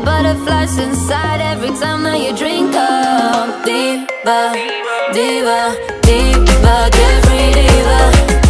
butterflies 0.00 0.78
inside 0.78 1.40
every 1.40 1.70
time 1.70 2.02
that 2.04 2.20
you 2.20 2.36
drink 2.36 2.74
up. 2.74 3.64
Diva, 3.64 4.52
diva, 5.12 5.76
diva, 6.02 6.90
carefree 6.90 7.52
diva. 7.54 8.47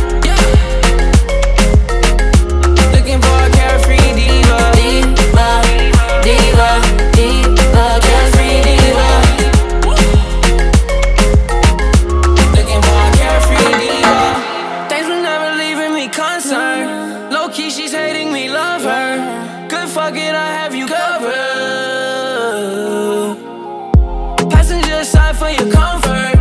For 25.38 25.50
your 25.50 25.70
comfort. 25.70 26.34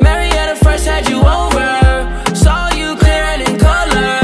Marietta 0.00 0.54
first 0.64 0.86
had 0.86 1.08
you 1.08 1.18
over. 1.18 1.70
Saw 2.34 2.70
you 2.80 2.94
clearer 2.96 3.42
in 3.46 3.58
color. 3.58 4.20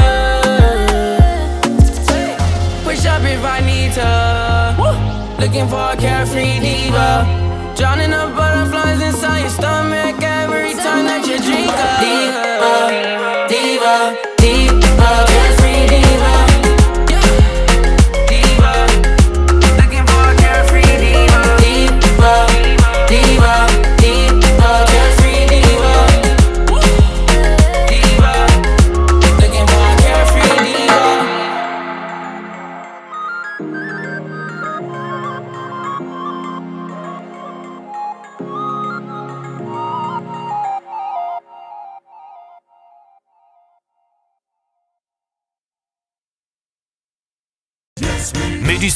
Push 2.85 3.05
up 3.05 3.23
if 3.23 3.43
I 3.43 3.59
need 3.71 3.91
to. 3.99 5.41
Looking 5.41 5.67
for 5.67 5.91
a 5.91 5.97
carefree 5.97 6.59
diva. 6.61 7.25
Drowning 7.75 8.11
the 8.11 8.31
butterflies 8.37 9.01
inside 9.01 9.41
your 9.41 9.49
stomach 9.49 10.15
every 10.21 10.73
time 10.73 11.05
that 11.05 11.27
you 11.27 11.37
drink 11.39 11.69
a 11.69 13.32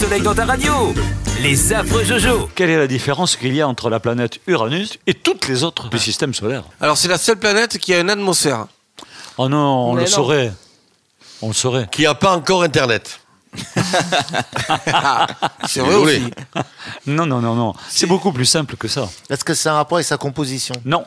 soleil 0.07 0.21
dans 0.21 0.33
ta 0.35 0.45
radio 0.45 0.93
Les 1.41 1.73
affreux 1.73 2.05
Jojo 2.05 2.49
Quelle 2.55 2.69
est 2.69 2.77
la 2.77 2.87
différence 2.87 3.35
qu'il 3.35 3.53
y 3.53 3.61
a 3.61 3.67
entre 3.67 3.89
la 3.89 3.99
planète 3.99 4.39
Uranus 4.47 4.99
et 5.05 5.13
toutes 5.13 5.49
les 5.49 5.65
autres 5.65 5.89
du 5.89 5.99
système 5.99 6.33
solaire 6.33 6.63
Alors, 6.79 6.97
c'est 6.97 7.09
la 7.09 7.17
seule 7.17 7.37
planète 7.37 7.77
qui 7.77 7.93
a 7.93 7.99
une 7.99 8.09
atmosphère. 8.09 8.67
Oh 9.37 9.49
non, 9.49 9.57
on 9.57 9.93
Mais 9.95 10.03
le 10.03 10.09
non. 10.09 10.15
saurait. 10.15 10.53
On 11.41 11.49
le 11.49 11.53
saurait. 11.53 11.89
Qui 11.91 12.05
a 12.05 12.15
pas 12.15 12.31
encore 12.37 12.63
Internet. 12.63 13.19
C'est 15.67 15.81
vrai 15.81 15.95
aussi. 15.95 16.31
Non, 17.05 17.25
non, 17.25 17.41
non, 17.41 17.55
non. 17.55 17.73
C'est 17.89 18.07
beaucoup 18.07 18.31
plus 18.31 18.45
simple 18.45 18.77
que 18.77 18.87
ça. 18.87 19.09
Est-ce 19.29 19.43
que 19.43 19.53
c'est 19.53 19.67
un 19.67 19.73
rapport 19.73 19.97
avec 19.97 20.07
sa 20.07 20.17
composition? 20.17 20.75
Non. 20.85 21.05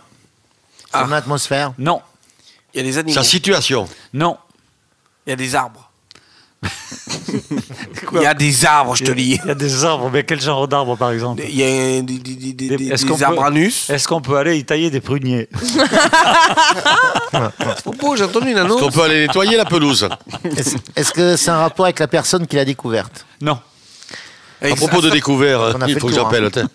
Son 0.92 1.10
atmosphère? 1.12 1.72
Non. 1.78 2.02
Il 2.74 2.78
y 2.78 2.80
a 2.80 2.82
des 2.82 2.98
animaux. 2.98 3.14
Sa 3.14 3.24
situation. 3.24 3.88
Non. 4.12 4.36
Il 5.26 5.30
y 5.30 5.32
a 5.32 5.36
des 5.36 5.54
arbres. 5.54 5.89
Il 8.12 8.22
y 8.22 8.26
a 8.26 8.34
des 8.34 8.64
arbres, 8.64 8.94
je 8.96 9.04
te 9.04 9.12
dis. 9.12 9.38
Il 9.44 9.48
y 9.48 9.50
a 9.50 9.54
des 9.54 9.84
arbres, 9.84 10.10
mais 10.12 10.24
quel 10.24 10.40
genre 10.40 10.66
d'arbres 10.68 10.96
par 10.96 11.10
exemple 11.12 11.42
Il 11.48 11.54
y 11.56 11.62
a 11.62 12.02
des, 12.02 12.02
des, 12.02 12.18
des, 12.18 12.52
des, 12.52 12.76
des- 12.76 12.88
Est-ce 12.88 13.04
des 13.04 13.10
qu'on 13.10 13.16
peut- 13.18 13.24
arbres 13.24 13.44
anus. 13.44 13.88
Est-ce 13.90 14.08
qu'on 14.08 14.20
peut 14.20 14.36
aller 14.36 14.58
y 14.58 14.64
tailler 14.64 14.90
des 14.90 15.00
pruniers 15.00 15.48
j'ai 18.16 18.24
entendu 18.24 18.50
une 18.50 18.56
Est-ce 18.58 18.66
qu'on 18.68 18.76
annonce. 18.78 18.94
peut 18.94 19.02
aller 19.02 19.26
nettoyer 19.26 19.56
la 19.56 19.64
pelouse 19.64 20.08
Est-ce 20.56 20.76
est-ce 20.96 21.12
que 21.12 21.36
c'est 21.36 21.50
un 21.50 21.58
rapport 21.58 21.86
avec 21.86 21.98
la 21.98 22.08
personne 22.08 22.46
qui 22.46 22.56
l'a 22.56 22.64
découverte? 22.64 23.26
Non. 23.40 23.58
À 24.62 24.74
propos 24.74 25.00
de 25.00 25.10
découvert, 25.10 25.76
il 25.88 25.98
faut 25.98 26.08
que 26.08 26.14
j'appelle. 26.14 26.44
Hein. 26.44 26.68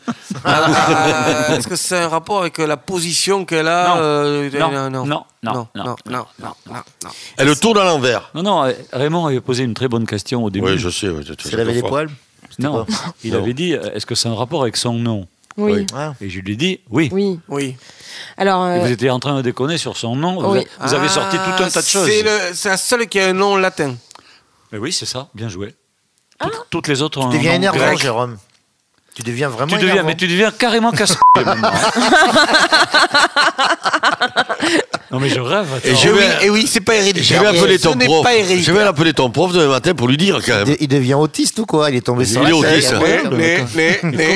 Ah, 0.44 0.66
ah, 0.68 1.48
ah, 1.50 1.56
est-ce 1.56 1.68
que 1.68 1.76
c'est 1.76 1.98
un 1.98 2.08
rapport 2.08 2.42
avec 2.42 2.60
euh, 2.60 2.68
la 2.68 2.78
position 2.78 3.46
qu'elle 3.46 3.68
a 3.68 3.96
non, 3.96 4.72
non, 4.72 4.90
non, 4.90 5.26
non, 5.44 5.68
non, 5.76 5.96
non, 6.10 6.26
Elle 7.38 7.48
le 7.48 7.56
tourne 7.56 7.78
à 7.78 7.84
l'envers. 7.84 8.32
Non, 8.34 8.44
non, 8.44 8.64
euh, 8.66 8.74
Raymond 8.92 9.28
avait 9.28 9.42
posé 9.42 9.64
une 9.64 9.74
très 9.74 9.88
bonne 9.88 10.06
question 10.06 10.44
au 10.44 10.50
début. 10.50 10.66
Oui, 10.66 10.78
je 10.78 10.90
sais. 10.90 11.08
Elle 11.52 11.60
avait 11.60 11.74
des 11.74 11.84
poils 11.84 12.10
Non, 12.60 12.86
il 13.24 13.36
avait 13.36 13.54
dit, 13.54 13.74
euh, 13.74 13.94
est-ce 13.94 14.06
que 14.06 14.16
c'est 14.16 14.30
un 14.30 14.36
rapport 14.36 14.62
avec 14.64 14.78
son 14.78 14.94
nom 14.94 15.28
oui. 15.58 15.86
Et 16.20 16.30
je 16.30 16.42
lui 16.42 16.52
ai 16.52 16.56
dit 16.58 16.82
oui. 16.90 17.08
Oui. 17.14 17.40
oui. 17.48 17.78
Alors. 18.36 18.82
Vous 18.82 18.92
étiez 18.92 19.10
en 19.10 19.20
train 19.20 19.38
de 19.38 19.42
déconner 19.42 19.78
sur 19.78 19.96
son 19.96 20.14
nom. 20.14 20.52
Oui. 20.52 20.68
Vous, 20.82 20.94
avez, 20.94 21.08
sorti 21.08 21.38
tout 21.38 21.64
un 21.64 21.70
tas 21.70 21.82
de 21.82 21.88
choses. 21.88 22.10
C'est 22.54 22.68
la 22.68 22.76
seule 22.76 23.08
qui 23.08 23.22
a 23.22 23.28
un 23.28 23.34
nom 23.34 23.56
latin. 23.56 23.96
Mais 24.74 24.80
oui, 24.80 24.92
c'est 24.92 25.06
ça. 25.06 25.30
Bien 25.34 25.48
joué. 25.48 25.74
Toutes, 26.40 26.66
toutes 26.70 26.88
les 26.88 27.02
autres 27.02 27.20
ont 27.20 27.30
Tu 27.30 27.36
un 27.36 27.40
deviens 27.40 27.52
nom 27.52 27.58
énervant, 27.58 27.78
grec. 27.78 28.00
Jérôme. 28.00 28.38
Tu 29.16 29.24
deviens 29.24 29.48
vraiment 29.48 29.68
Tu 29.70 29.76
deviens, 29.76 29.92
énervant. 29.94 30.10
mais 30.10 30.16
tu 30.16 30.28
deviens 30.28 30.52
carrément 30.52 30.92
casse 30.92 31.16
maintenant. 31.38 31.72
Non, 35.12 35.20
mais 35.22 35.30
je 35.30 35.40
rêve. 35.40 35.68
Et 35.86 35.96
je 35.96 36.10
vais, 36.10 36.14
oui, 36.20 36.26
et 36.42 36.50
oui, 36.50 36.68
c'est 36.70 36.82
pas 36.82 36.96
héréditaire. 36.96 37.38
Je 37.38 37.42
vais 37.44 37.58
appeler 37.58 37.78
Ce 37.78 37.84
ton 37.84 37.98
prof. 37.98 38.24
pas 38.24 38.32
Je 38.44 38.72
vais 38.72 38.84
l'appeler 38.84 39.14
ton 39.14 39.30
prof 39.30 39.54
demain 39.54 39.68
matin 39.68 39.94
pour 39.94 40.08
lui 40.08 40.18
dire 40.18 40.40
quand 40.46 40.66
même. 40.66 40.76
Il 40.80 40.88
devient 40.88 41.14
autiste 41.14 41.60
ou 41.60 41.66
quoi? 41.66 41.90
Il 41.90 41.96
est 41.98 42.02
tombé 42.02 42.26
sur 42.26 42.42
Il 42.42 42.50
est 42.50 42.52
autiste. 42.52 42.94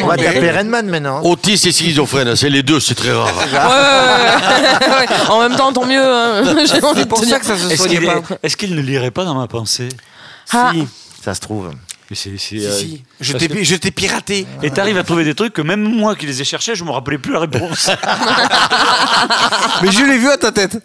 On 0.04 0.08
va 0.08 0.16
taper 0.16 0.52
Redman 0.52 0.86
maintenant? 0.88 1.22
Autiste 1.24 1.66
et 1.66 1.72
schizophrène, 1.72 2.36
c'est 2.36 2.50
les 2.50 2.64
deux, 2.64 2.80
c'est 2.80 2.96
très 2.96 3.12
rare. 3.12 3.26
Ouais, 3.36 3.44
ouais, 3.44 4.88
ouais, 4.88 5.08
ouais. 5.10 5.30
En 5.30 5.40
même 5.42 5.56
temps, 5.58 5.74
tant 5.74 5.86
mieux. 5.86 6.02
hein. 6.02 6.42
De 6.54 7.04
pour 7.06 7.24
ça 7.26 7.40
que 7.40 7.46
ça 7.46 7.58
se 7.58 7.88
qu'il 7.88 8.06
pas. 8.06 8.16
est- 8.18 8.40
est-ce 8.44 8.56
qu'il 8.56 8.74
ne 8.76 8.82
lirait 8.82 9.12
pas 9.12 9.26
dans 9.26 9.36
ma 9.36 9.48
pensée? 9.48 9.90
Ah. 10.54 10.72
Si, 10.74 10.88
Ça 11.24 11.34
se 11.34 11.40
trouve. 11.42 11.72
Mais 12.10 12.16
c'est- 12.16 12.38
si, 12.38 12.66
euh, 12.66 12.72
si. 12.72 13.04
Je 13.22 13.34
t'ai 13.34 13.48
que- 13.48 13.64
je 13.64 13.76
t'ai 13.76 13.92
piraté. 13.92 14.48
Et 14.64 14.72
t'arrives 14.72 14.98
à 14.98 15.04
trouver 15.04 15.24
des 15.24 15.36
trucs 15.36 15.54
que 15.54 15.62
même 15.62 15.82
moi 15.82 16.16
qui 16.16 16.26
les 16.26 16.42
ai 16.42 16.44
cherchés, 16.44 16.74
je 16.76 16.84
me 16.84 16.92
rappelais 16.92 17.18
plus 17.20 17.32
la 17.34 17.40
réponse. 17.42 17.90
Mais 19.82 19.92
je 19.92 20.04
l'ai 20.04 20.18
vu 20.18 20.30
à 20.30 20.38
ta 20.38 20.52
tête. 20.52 20.78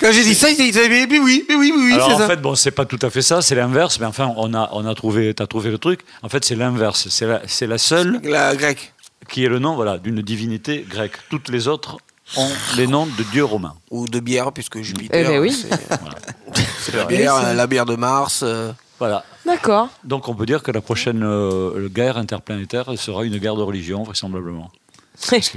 Quand 0.00 0.10
j'ai 0.12 0.24
dit 0.24 0.34
ça, 0.34 0.50
il 0.50 0.56
disait 0.56 0.88
mais, 0.88 1.06
mais 1.06 1.18
oui, 1.20 1.44
mais 1.48 1.54
oui, 1.54 1.72
mais 1.74 1.84
oui, 1.86 1.92
Alors 1.94 2.10
en 2.12 2.18
ça. 2.18 2.26
fait, 2.26 2.36
bon, 2.36 2.54
c'est 2.56 2.72
pas 2.72 2.84
tout 2.84 2.98
à 3.02 3.10
fait 3.10 3.22
ça, 3.22 3.40
c'est 3.42 3.54
l'inverse. 3.54 3.98
Mais 4.00 4.06
enfin, 4.06 4.32
on 4.36 4.52
a, 4.52 4.68
on 4.72 4.84
a 4.86 4.94
trouvé, 4.94 5.32
t'as 5.34 5.46
trouvé 5.46 5.70
le 5.70 5.78
truc. 5.78 6.00
En 6.22 6.28
fait, 6.28 6.44
c'est 6.44 6.56
l'inverse. 6.56 7.06
C'est 7.10 7.26
la, 7.26 7.42
c'est 7.46 7.66
la 7.68 7.78
seule 7.78 8.20
La 8.24 8.54
grecque. 8.56 8.92
qui 9.28 9.44
est 9.44 9.48
le 9.48 9.60
nom, 9.60 9.76
voilà, 9.76 9.98
d'une 9.98 10.20
divinité 10.20 10.84
grecque. 10.88 11.14
Toutes 11.30 11.48
les 11.48 11.68
autres 11.68 11.96
ont 12.36 12.50
les 12.76 12.86
noms 12.88 13.06
de 13.06 13.22
dieux 13.32 13.44
romains. 13.44 13.74
Ou 13.90 14.06
de 14.08 14.18
bière, 14.20 14.52
puisque 14.52 14.80
Jupiter. 14.82 15.10
Eh 15.14 15.24
ben 15.24 15.40
oui. 15.40 15.52
c'est- 15.52 15.70
C'est 16.80 16.96
la 16.96 17.04
bière, 17.04 17.54
la 17.54 17.66
bière 17.66 17.86
de 17.86 17.94
Mars. 17.96 18.40
euh. 18.42 18.72
Voilà. 18.98 19.24
D'accord. 19.46 19.88
Donc 20.04 20.28
on 20.28 20.34
peut 20.34 20.46
dire 20.46 20.62
que 20.62 20.70
la 20.70 20.80
prochaine 20.80 21.22
euh, 21.22 21.88
guerre 21.88 22.16
interplanétaire 22.16 22.86
sera 22.96 23.24
une 23.24 23.36
guerre 23.38 23.56
de 23.56 23.62
religion, 23.62 24.02
vraisemblablement. 24.02 24.70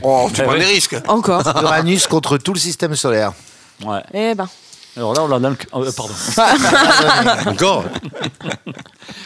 Oh, 0.03 0.29
tu 0.33 0.41
Eh 0.41 0.43
prends 0.43 0.53
des 0.55 0.65
risques. 0.65 0.95
Encore. 1.07 1.41
Uranus 1.61 2.05
contre 2.07 2.37
tout 2.37 2.53
le 2.53 2.59
système 2.59 2.95
solaire. 2.95 3.33
Ouais. 3.83 4.03
Eh 4.13 4.35
ben. 4.35 4.47
Alors 4.95 5.13
là, 5.13 5.21
on 5.23 5.27
l'a 5.27 5.39
dans 5.39 5.49
le... 5.49 5.57
euh, 5.75 5.91
pardon. 5.91 6.13
Encore 7.51 7.85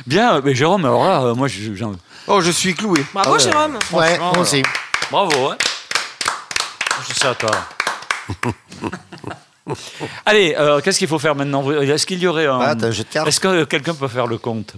Bien, 0.07 0.41
mais 0.41 0.53
Jérôme, 0.55 0.85
alors 0.85 1.03
là, 1.05 1.21
euh, 1.23 1.35
moi, 1.35 1.47
je- 1.47 1.73
j'en... 1.75 1.93
Oh, 2.27 2.41
je 2.41 2.51
suis 2.51 2.73
cloué. 2.75 3.03
Bravo, 3.13 3.29
Ah 3.29 3.33
ouais. 3.33 3.39
Jérôme. 3.39 3.79
Ouais, 3.93 4.17
moi 4.19 4.39
aussi. 4.39 4.61
Bravo, 5.11 5.49
ouais. 5.49 5.55
Je 7.09 7.13
sais 7.13 7.27
à 7.27 7.35
toi. 7.35 7.51
Allez, 10.25 10.55
euh, 10.57 10.81
qu'est-ce 10.81 10.99
qu'il 10.99 11.07
faut 11.07 11.19
faire 11.19 11.35
maintenant? 11.35 11.69
Est-ce 11.81 12.05
qu'il 12.05 12.19
y 12.19 12.27
aurait 12.27 12.47
un... 12.47 12.59
Ah, 12.59 12.75
t'as 12.75 12.87
un 12.87 12.91
jeu 12.91 13.03
de 13.03 13.09
cartes. 13.09 13.27
Est-ce 13.27 13.39
que 13.39 13.63
quelqu'un 13.65 13.93
peut 13.93 14.07
faire 14.07 14.27
le 14.27 14.37
compte? 14.37 14.73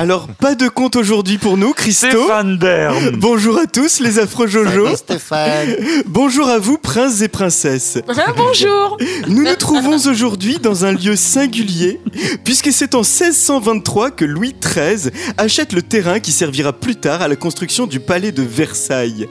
Alors, 0.00 0.28
pas 0.28 0.54
de 0.54 0.66
compte 0.66 0.96
aujourd'hui 0.96 1.36
pour 1.36 1.58
nous, 1.58 1.74
Christo. 1.74 2.06
Stéphane 2.06 2.56
Bern. 2.56 3.10
Bonjour 3.18 3.58
à 3.58 3.66
tous, 3.66 4.00
les 4.00 4.18
affreux 4.18 4.46
Jojo. 4.46 4.86
Salut, 4.86 4.96
Stéphane. 4.96 5.76
Bonjour 6.06 6.48
à 6.48 6.58
vous, 6.58 6.78
princes 6.78 7.20
et 7.20 7.28
princesses. 7.28 7.98
Ah, 8.08 8.32
bonjour. 8.34 8.96
Nous 9.28 9.44
nous 9.44 9.56
trouvons 9.56 9.98
aujourd'hui 10.08 10.56
dans 10.58 10.86
un 10.86 10.92
lieu 10.92 11.16
singulier, 11.16 12.00
puisque 12.44 12.72
c'est 12.72 12.94
en 12.94 13.00
1623 13.00 14.12
que 14.12 14.24
Louis 14.24 14.54
XIII 14.58 15.12
achète 15.36 15.74
le 15.74 15.82
terrain 15.82 16.18
qui 16.18 16.32
servira 16.32 16.72
plus 16.72 16.96
tard 16.96 17.20
à 17.20 17.28
la 17.28 17.36
construction 17.36 17.86
du 17.86 18.00
palais 18.00 18.32
de 18.32 18.42
Versailles. 18.42 19.28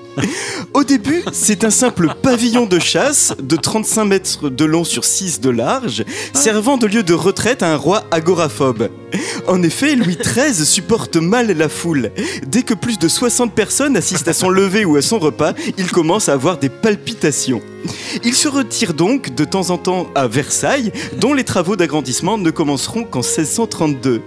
Au 0.75 0.83
début, 0.83 1.23
c'est 1.31 1.63
un 1.63 1.71
simple 1.71 2.13
pavillon 2.21 2.67
de 2.67 2.77
chasse 2.77 3.33
de 3.41 3.55
35 3.55 4.05
mètres 4.05 4.49
de 4.49 4.65
long 4.65 4.83
sur 4.83 5.03
6 5.03 5.41
de 5.41 5.49
large, 5.49 6.05
servant 6.35 6.77
de 6.77 6.85
lieu 6.85 7.01
de 7.01 7.15
retraite 7.15 7.63
à 7.63 7.73
un 7.73 7.75
roi 7.75 8.03
agoraphobe. 8.11 8.89
En 9.47 9.63
effet, 9.63 9.95
Louis 9.95 10.15
XIII 10.15 10.58
supporte 10.63 11.17
mal 11.17 11.51
la 11.51 11.69
foule. 11.69 12.11
Dès 12.47 12.63
que 12.63 12.73
plus 12.73 12.97
de 12.99 13.07
60 13.07 13.53
personnes 13.53 13.97
assistent 13.97 14.27
à 14.27 14.33
son 14.33 14.49
lever 14.49 14.85
ou 14.85 14.95
à 14.95 15.01
son 15.01 15.19
repas, 15.19 15.53
il 15.77 15.91
commence 15.91 16.29
à 16.29 16.33
avoir 16.33 16.57
des 16.57 16.69
palpitations. 16.69 17.61
Il 18.23 18.33
se 18.33 18.47
retire 18.47 18.93
donc 18.93 19.33
de 19.33 19.45
temps 19.45 19.69
en 19.69 19.77
temps 19.77 20.07
à 20.15 20.27
Versailles, 20.27 20.91
dont 21.17 21.33
les 21.33 21.43
travaux 21.43 21.75
d'agrandissement 21.75 22.37
ne 22.37 22.49
commenceront 22.49 23.03
qu'en 23.03 23.19
1632. 23.19 24.21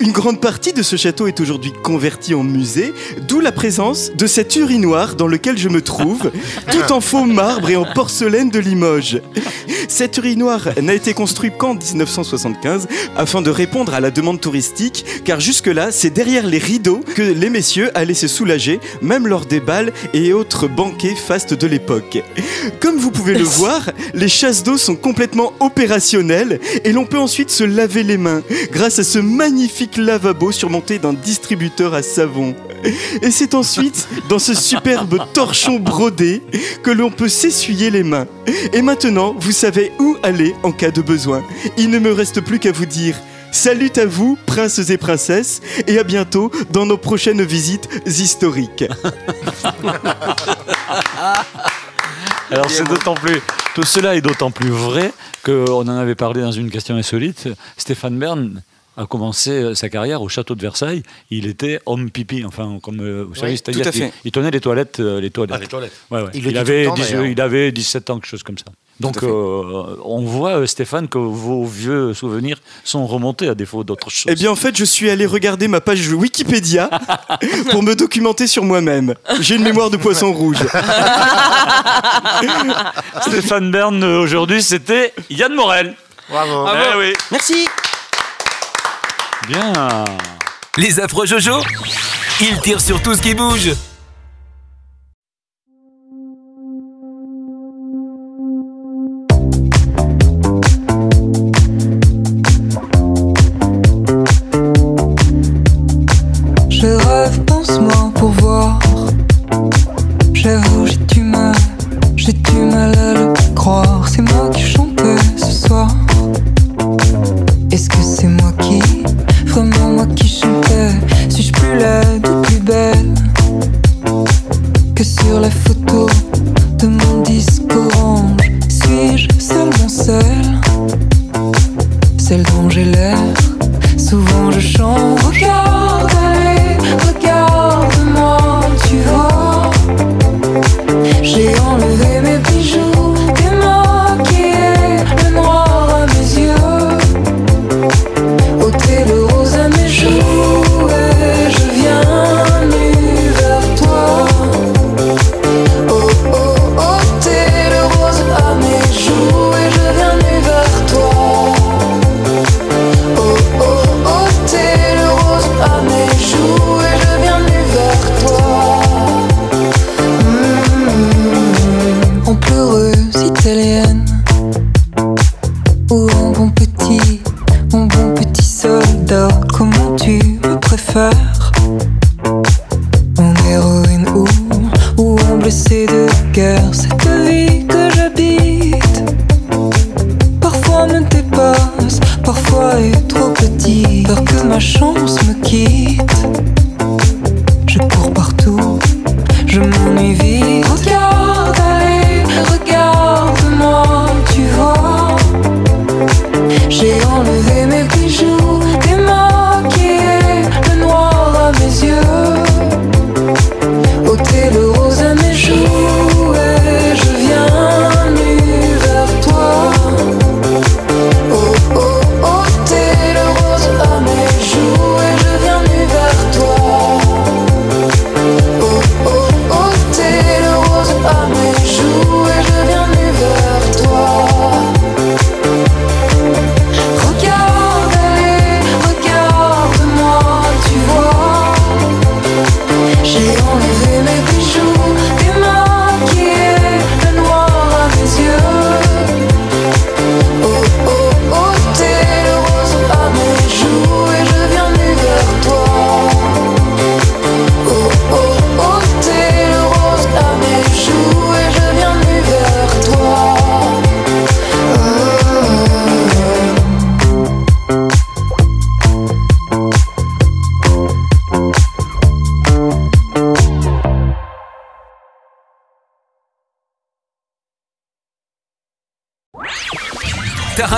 Une 0.00 0.12
grande 0.12 0.40
partie 0.40 0.72
de 0.72 0.82
ce 0.82 0.96
château 0.96 1.26
est 1.26 1.40
aujourd'hui 1.40 1.72
convertie 1.82 2.34
en 2.34 2.42
musée, 2.42 2.92
d'où 3.28 3.40
la 3.40 3.52
présence 3.52 4.12
de 4.12 4.26
cet 4.26 4.56
urinoir 4.56 5.14
dans 5.14 5.26
lequel 5.26 5.58
je 5.58 5.68
me 5.68 5.82
trouve, 5.82 6.30
tout 6.70 6.92
en 6.92 7.00
faux 7.00 7.24
marbre 7.24 7.70
et 7.70 7.76
en 7.76 7.84
porcelaine 7.84 8.50
de 8.50 8.58
Limoges. 8.58 9.20
Cet 9.88 10.18
urinoir 10.18 10.68
n'a 10.82 10.94
été 10.94 11.14
construit 11.14 11.52
qu'en 11.56 11.74
1975 11.74 12.88
afin 13.16 13.42
de 13.42 13.50
répondre 13.50 13.94
à 13.94 14.00
la 14.00 14.10
demande 14.10 14.40
touristique, 14.40 15.04
car 15.24 15.40
jusque-là, 15.40 15.92
c'est 15.92 16.10
derrière 16.10 16.46
les 16.46 16.58
rideaux 16.58 17.00
que 17.14 17.22
les 17.22 17.50
messieurs 17.50 17.90
allaient 17.96 18.14
se 18.14 18.28
soulager, 18.28 18.80
même 19.00 19.26
lors 19.26 19.46
des 19.46 19.60
bals 19.60 19.92
et 20.12 20.32
autres 20.32 20.66
banquets 20.68 21.14
fastes 21.14 21.54
de 21.54 21.66
l'époque. 21.66 22.22
Comme 22.80 22.95
vous 22.98 23.10
pouvez 23.10 23.34
le 23.34 23.44
voir, 23.44 23.90
les 24.14 24.28
chasses 24.28 24.62
d'eau 24.62 24.76
sont 24.76 24.96
complètement 24.96 25.52
opérationnelles 25.60 26.60
et 26.84 26.92
l'on 26.92 27.04
peut 27.04 27.18
ensuite 27.18 27.50
se 27.50 27.64
laver 27.64 28.02
les 28.02 28.16
mains 28.16 28.42
grâce 28.70 28.98
à 28.98 29.04
ce 29.04 29.18
magnifique 29.18 29.96
lavabo 29.96 30.52
surmonté 30.52 30.98
d'un 30.98 31.12
distributeur 31.12 31.94
à 31.94 32.02
savon. 32.02 32.54
Et 33.22 33.30
c'est 33.30 33.54
ensuite 33.54 34.08
dans 34.28 34.38
ce 34.38 34.54
superbe 34.54 35.18
torchon 35.32 35.78
brodé 35.78 36.42
que 36.82 36.90
l'on 36.90 37.10
peut 37.10 37.28
s'essuyer 37.28 37.90
les 37.90 38.02
mains. 38.02 38.26
Et 38.72 38.82
maintenant, 38.82 39.34
vous 39.38 39.52
savez 39.52 39.92
où 39.98 40.16
aller 40.22 40.54
en 40.62 40.72
cas 40.72 40.90
de 40.90 41.02
besoin. 41.02 41.42
Il 41.76 41.90
ne 41.90 41.98
me 41.98 42.12
reste 42.12 42.40
plus 42.40 42.58
qu'à 42.58 42.72
vous 42.72 42.86
dire 42.86 43.16
Salut 43.52 43.92
à 43.96 44.04
vous, 44.04 44.36
princes 44.44 44.90
et 44.90 44.98
princesses, 44.98 45.62
et 45.86 45.98
à 45.98 46.04
bientôt 46.04 46.50
dans 46.70 46.84
nos 46.84 46.98
prochaines 46.98 47.42
visites 47.42 47.88
historiques. 48.06 48.84
Alors 52.50 52.70
c'est 52.70 52.84
d'autant 52.88 53.14
plus, 53.14 53.40
tout 53.74 53.82
cela 53.82 54.14
est 54.14 54.20
d'autant 54.20 54.50
plus 54.50 54.70
vrai 54.70 55.12
qu'on 55.44 55.82
en 55.82 55.88
avait 55.88 56.14
parlé 56.14 56.40
dans 56.42 56.52
une 56.52 56.70
question 56.70 56.94
insolite. 56.94 57.48
Stéphane 57.76 58.18
Bern 58.18 58.62
a 58.96 59.06
commencé 59.06 59.74
sa 59.74 59.88
carrière 59.88 60.22
au 60.22 60.28
château 60.28 60.54
de 60.54 60.62
Versailles. 60.62 61.02
Il 61.30 61.46
était 61.46 61.80
homme 61.86 62.10
pipi, 62.10 62.44
enfin 62.44 62.78
comme 62.82 63.00
euh, 63.00 63.24
vous 63.28 63.34
savez, 63.34 63.52
Oui, 63.52 63.58
c'est-à-dire 63.62 63.90
qu'il 63.90 64.10
il 64.24 64.32
tenait 64.32 64.50
les 64.50 64.60
toilettes, 64.60 65.00
euh, 65.00 65.20
les 65.20 65.30
toilettes. 65.30 65.56
Ah, 65.56 65.60
les 65.60 65.66
toilettes. 65.66 65.92
Ouais, 66.10 66.22
ouais. 66.22 66.30
Il 66.34 66.56
avait 66.56 66.84
temps, 66.84 66.94
10 66.94 67.02
d'ailleurs. 67.02 67.26
il 67.26 67.40
avait 67.40 67.72
17 67.72 68.10
ans, 68.10 68.14
quelque 68.16 68.28
chose 68.28 68.42
comme 68.42 68.58
ça. 68.58 68.66
Donc 68.98 69.22
euh, 69.22 69.96
on 70.04 70.22
voit 70.22 70.60
euh, 70.60 70.66
Stéphane 70.66 71.06
que 71.06 71.18
vos 71.18 71.66
vieux 71.66 72.14
souvenirs 72.14 72.56
sont 72.82 73.06
remontés 73.06 73.46
à 73.48 73.54
défaut 73.54 73.84
d'autres 73.84 74.08
choses. 74.08 74.24
Eh 74.32 74.34
bien, 74.34 74.50
en 74.50 74.56
fait, 74.56 74.74
je 74.76 74.84
suis 74.84 75.10
allé 75.10 75.26
regarder 75.26 75.68
ma 75.68 75.82
page 75.82 76.08
Wikipédia 76.08 76.88
pour 77.70 77.82
me 77.82 77.94
documenter 77.94 78.46
sur 78.46 78.64
moi-même. 78.64 79.14
J'ai 79.40 79.56
une 79.56 79.64
mémoire 79.64 79.90
de 79.90 79.98
poisson 79.98 80.32
rouge. 80.32 80.56
Stéphane 83.20 83.70
Bern 83.70 84.02
euh, 84.02 84.20
aujourd'hui, 84.20 84.62
c'était 84.62 85.12
Yann 85.28 85.52
Morel. 85.52 85.94
Bravo. 86.30 86.66
Eh 86.68 86.96
oui. 86.98 87.12
Merci. 87.30 87.68
Bien. 89.46 89.72
Les 90.78 90.98
affreux 91.00 91.26
Jojo 91.26 91.60
Ils 92.40 92.58
tirent 92.60 92.80
sur 92.80 93.02
tout 93.02 93.14
ce 93.14 93.20
qui 93.20 93.34
bouge 93.34 93.72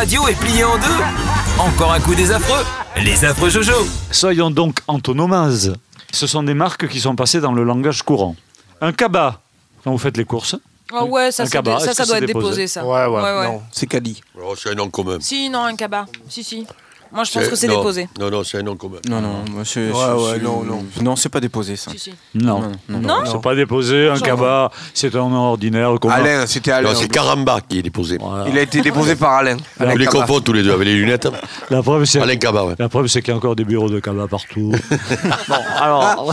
radio 0.08 0.26
est 0.28 0.40
pliée 0.40 0.64
en 0.64 0.78
deux 0.78 1.58
Encore 1.58 1.92
un 1.92 2.00
coup 2.00 2.14
des 2.14 2.30
affreux 2.30 2.64
Les 2.96 3.26
affreux 3.26 3.50
Jojo 3.50 3.74
Soyons 4.10 4.50
donc 4.50 4.78
antonomases. 4.88 5.74
Ce 6.12 6.26
sont 6.26 6.42
des 6.42 6.54
marques 6.54 6.88
qui 6.88 6.98
sont 6.98 7.14
passées 7.14 7.40
dans 7.42 7.52
le 7.52 7.62
langage 7.62 8.02
courant. 8.02 8.34
Un 8.80 8.92
cabas, 8.94 9.40
quand 9.84 9.90
vous 9.90 9.98
faites 9.98 10.16
les 10.16 10.24
courses. 10.24 10.56
Ah 10.94 11.04
ouais, 11.04 11.30
ça, 11.30 11.42
Un 11.42 11.46
c'est 11.46 11.52
cabas, 11.52 11.80
dé- 11.80 11.84
ça, 11.84 11.92
ça 11.92 12.06
doit 12.06 12.16
être 12.16 12.24
déposé, 12.24 12.66
ça. 12.66 12.86
Ouais, 12.86 13.04
ouais. 13.04 13.22
Ouais, 13.22 13.38
ouais. 13.38 13.46
Non, 13.48 13.62
c'est 13.70 13.86
Cali. 13.86 14.22
Oh, 14.42 14.54
c'est 14.56 14.70
un 14.70 14.74
nom 14.76 14.88
commun. 14.88 15.18
Si, 15.20 15.50
non, 15.50 15.64
un 15.64 15.76
cabas. 15.76 16.06
Si, 16.30 16.42
si. 16.42 16.66
Moi, 17.12 17.24
je 17.24 17.32
pense 17.32 17.48
que 17.48 17.56
c'est 17.56 17.68
non, 17.68 17.76
déposé. 17.76 18.08
Non, 18.18 18.30
non, 18.30 18.44
c'est 18.44 18.58
un 18.58 18.62
nom 18.62 18.76
commun. 18.76 18.98
Non, 19.08 19.20
non, 19.20 19.44
Ouais, 19.56 19.64
ouais, 19.64 20.38
non, 20.40 20.62
non. 20.62 20.84
Non, 21.02 21.16
c'est 21.16 21.28
pas 21.28 21.40
déposé 21.40 21.76
ça. 21.76 21.90
Si, 21.90 21.98
si. 21.98 22.14
Non, 22.34 22.60
non, 22.88 23.00
non. 23.00 23.24
c'est 23.24 23.40
pas 23.40 23.54
déposé. 23.54 24.08
Un 24.08 24.18
cabas, 24.18 24.70
c'est 24.94 25.14
un 25.14 25.28
nom 25.28 25.50
ordinaire. 25.50 25.94
commun. 26.00 26.14
Alain, 26.14 26.46
c'était 26.46 26.72
Alain. 26.72 26.90
Non, 26.90 26.94
c'est 26.98 27.08
Caramba 27.08 27.60
qui 27.66 27.78
est 27.78 27.82
déposé. 27.82 28.18
Il 28.48 28.58
a 28.58 28.62
été 28.62 28.80
déposé 28.80 29.16
par 29.16 29.32
Alain. 29.34 29.56
Alain 29.78 29.92
Vous 29.92 29.98
les 29.98 30.06
confondez 30.06 30.44
tous 30.44 30.52
les 30.52 30.62
deux 30.62 30.72
avec 30.72 30.86
les 30.86 30.94
lunettes. 30.94 31.28
La 31.70 31.82
preuve, 31.82 32.04
c'est 32.04 32.20
Alain 32.20 32.36
Cabas, 32.36 32.64
ouais. 32.64 32.74
la 32.78 32.88
preuve, 32.88 33.06
c'est 33.06 33.22
qu'il 33.22 33.30
y 33.30 33.34
a 33.34 33.36
encore 33.36 33.56
des 33.56 33.64
bureaux 33.64 33.88
de 33.88 34.00
cabas 34.00 34.26
partout. 34.26 34.72
bon, 35.48 35.54
alors, 35.76 36.32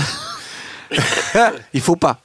Il 1.73 1.82
faut 1.82 1.95
pas. 1.95 2.19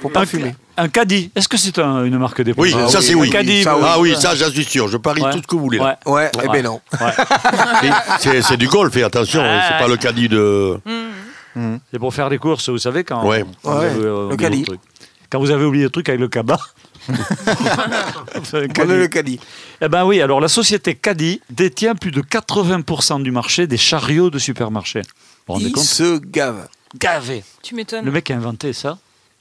Faut 0.00 0.08
pas 0.08 0.20
un, 0.20 0.26
fumer. 0.26 0.54
un 0.76 0.88
caddie. 0.88 1.30
Est-ce 1.34 1.48
que 1.48 1.56
c'est 1.56 1.78
un- 1.78 2.04
une 2.04 2.16
marque 2.18 2.40
déposée 2.42 2.74
Oui, 2.74 2.90
ça 2.90 3.00
c'est 3.02 3.14
oui. 3.14 3.28
Un 3.28 3.32
caddie. 3.32 3.62
Ça, 3.62 3.76
oui. 3.76 3.82
Ah 3.86 3.98
oui, 4.00 4.14
ça 4.18 4.34
j'en 4.34 4.48
suis 4.50 4.64
sûr. 4.64 4.88
Je 4.88 4.96
parie 4.96 5.20
Ouais. 5.22 5.30
tout 5.32 5.38
ce 5.38 5.46
que 5.46 5.54
vous 5.56 5.62
voulez. 5.62 5.78
là. 5.78 5.98
Ouais. 6.06 6.12
Ouais, 6.12 6.30
eh 6.42 6.48
ben 6.48 6.64
non. 6.64 6.80
Ouais. 7.00 7.12
C'est 8.20 8.42
c'est 8.42 8.56
du 8.56 8.68
golf, 8.68 8.96
et 8.96 9.02
attention, 9.02 9.42
hein, 9.42 9.60
c'est 9.68 9.78
pas 9.78 9.88
le 9.88 9.96
caddie 9.96 10.28
de. 10.28 10.78
C'est 11.92 11.98
pour 11.98 12.14
faire 12.14 12.30
des 12.30 12.38
courses, 12.38 12.68
vous 12.70 12.78
savez, 12.78 13.04
quand, 13.04 13.26
Ouais. 13.26 13.44
quand 13.62 13.72
vous 13.72 13.76
avez, 13.84 13.94
euh, 14.04 14.28
le 14.28 14.34
oublié 14.34 14.36
caddie. 14.64 14.64
Quand 15.30 15.38
vous 15.38 15.50
avez 15.50 15.64
oublié 15.64 15.84
le 15.84 15.90
truc 15.90 16.08
avec 16.08 16.20
le 16.20 16.28
cabas. 16.28 16.58
On 17.10 18.68
caddie. 18.68 18.92
le 18.92 19.06
Cali. 19.08 19.40
Eh 19.80 19.88
ben 19.88 20.04
oui, 20.04 20.20
alors 20.20 20.40
la 20.40 20.48
société 20.48 20.94
Caddy 20.94 21.40
détient 21.50 21.94
plus 21.94 22.10
de 22.10 22.20
80% 22.20 23.22
du 23.22 23.30
marché 23.30 23.66
des 23.66 23.76
chariots 23.78 24.30
de 24.30 24.38
supermarché. 24.38 25.00
Vous 25.00 25.06
vous 25.48 25.52
rendez 25.54 25.66
Il 25.66 25.72
compte 25.72 25.84
se 25.84 26.18
gave. 26.18 26.68
Gavé. 26.98 27.42
Tu 27.62 27.74
m'étonnes. 27.74 28.04
Le 28.04 28.10
mec 28.10 28.30
a 28.30 28.34
inventé 28.34 28.72
ça. 28.72 28.98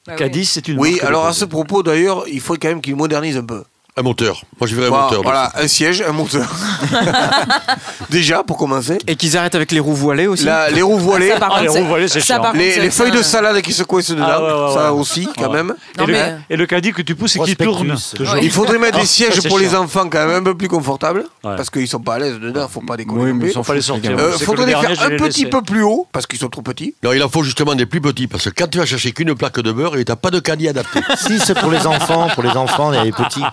Bah 0.10 0.16
oui. 0.32 0.46
c'est 0.46 0.68
une 0.68 0.80
Oui, 0.80 0.92
marque 0.94 1.04
alors 1.04 1.26
à 1.26 1.34
ce 1.34 1.46
propos 1.46 1.84
d'ailleurs, 1.84 2.26
il 2.28 2.40
faut 2.40 2.56
quand 2.56 2.70
même 2.70 2.82
qu'il 2.82 2.96
modernise 2.96 3.38
un 3.38 3.46
peu. 3.46 3.64
Un 4.00 4.02
moteur. 4.02 4.44
Moi 4.60 4.68
je 4.70 4.76
verrais 4.76 4.88
un 4.88 4.92
Voilà, 4.92 5.04
moteur. 5.08 5.22
Voilà, 5.24 5.52
un 5.56 5.68
siège, 5.68 6.02
un 6.08 6.14
moteur. 6.14 6.48
Déjà, 8.10 8.44
pour 8.44 8.58
commencer. 8.58 8.98
Et 9.08 9.16
qu'ils 9.18 9.36
arrêtent 9.38 9.56
avec 9.56 9.72
les 9.74 9.80
roues 9.82 9.94
voilées 9.94 10.28
aussi. 10.28 10.46
La- 10.46 10.70
les 10.70 10.82
roues 10.82 10.98
voilées. 10.98 11.30
Ça, 11.30 11.38
par 11.40 11.50
Ah, 11.52 11.60
contre, 11.60 11.64
les 11.64 11.70
c'est- 11.74 11.80
roues 11.82 11.88
voilées, 11.88 12.08
c'est 12.08 12.20
ça, 12.22 12.26
chiant. 12.26 12.42
par 12.42 12.52
contre, 12.54 12.64
Les, 12.64 12.72
c'est- 12.72 12.80
les 12.80 12.92
c'est 12.92 13.04
feuilles 13.04 13.12
de 13.12 13.22
salade 13.22 13.62
qui 13.62 13.74
se 13.74 13.84
coincent 13.84 14.14
dedans, 14.14 14.26
Ah, 14.30 14.42
ouais, 14.42 14.68
ouais, 14.68 14.74
ça 14.74 14.94
ouais. 14.94 15.00
aussi, 15.00 15.28
quand 15.38 15.50
Ouais. 15.50 15.64
même. 15.64 15.76
Et, 15.96 16.00
Non, 16.00 16.06
le, 16.08 16.14
mais- 16.14 16.36
et 16.50 16.56
le 16.56 16.66
caddie 16.66 16.92
que 16.94 17.02
tu 17.02 17.16
pousses 17.16 17.36
et 17.36 17.40
qui 17.40 17.56
Prospectus. 17.56 17.66
tourne. 17.88 17.96
toujours. 18.16 18.38
Il 18.42 18.52
faudrait 18.52 18.78
mettre 18.80 18.98
Ah, 19.00 19.02
des 19.02 19.08
sièges 19.08 19.34
c'est 19.42 19.48
pour 19.50 19.60
les 19.60 19.70
chiant. 19.70 19.84
enfants 19.84 20.08
quand 20.10 20.26
même 20.26 20.36
un 20.38 20.44
peu 20.44 20.56
plus 20.56 20.68
confortables, 20.70 21.26
Ouais. 21.44 21.56
parce 21.58 21.70
qu'ils 21.70 21.88
sont 21.88 22.00
pas 22.00 22.16
à 22.16 22.20
l'aise 22.20 22.40
dedans, 22.40 22.68
faut 22.70 22.80
pas 22.82 22.96
déconner. 22.96 23.20
Oui, 23.22 23.30
non 23.30 23.36
mais 23.36 23.52
plus. 23.52 23.62
pas 23.62 23.74
les 23.74 23.82
sortir. 23.82 24.12
Euh, 24.18 24.32
C'est 24.34 24.40
que 24.40 24.46
faudrait 24.46 24.66
le 24.66 24.68
les 24.68 24.80
dernier, 24.80 24.88
faire 24.88 24.96
je 24.96 25.04
un 25.06 25.10
l'ai 25.10 25.18
petit 25.18 25.40
laissé. 25.42 25.50
peu 25.50 25.62
plus 25.62 25.84
haut, 25.84 26.08
parce 26.12 26.26
qu'ils 26.26 26.40
sont 26.40 26.48
trop 26.50 26.62
petits. 26.62 26.96
Non, 27.04 27.12
il 27.12 27.22
en 27.22 27.28
faut 27.30 27.44
justement 27.44 27.76
des 27.76 27.86
plus 27.86 28.00
petits, 28.02 28.28
parce 28.28 28.46
que 28.46 28.50
quand 28.56 28.68
tu 28.70 28.78
vas 28.78 28.86
chercher 28.86 29.12
qu'une 29.12 29.36
plaque 29.36 29.60
de 29.60 29.72
beurre, 29.74 29.98
et 29.98 30.06
t'as 30.06 30.16
pas 30.16 30.32
de 30.32 30.40
caddie 30.40 30.70
adapté. 30.70 31.02
Si, 31.20 31.38
c'est 31.40 31.58
pour 31.60 31.70
les 31.70 31.86
enfants. 31.86 32.28
Pour 32.34 32.44
les 32.44 32.50
enfants, 32.52 32.92
il 32.94 32.96
y 32.96 33.00
a 33.00 33.04
les 33.04 33.12
petits. 33.12 33.44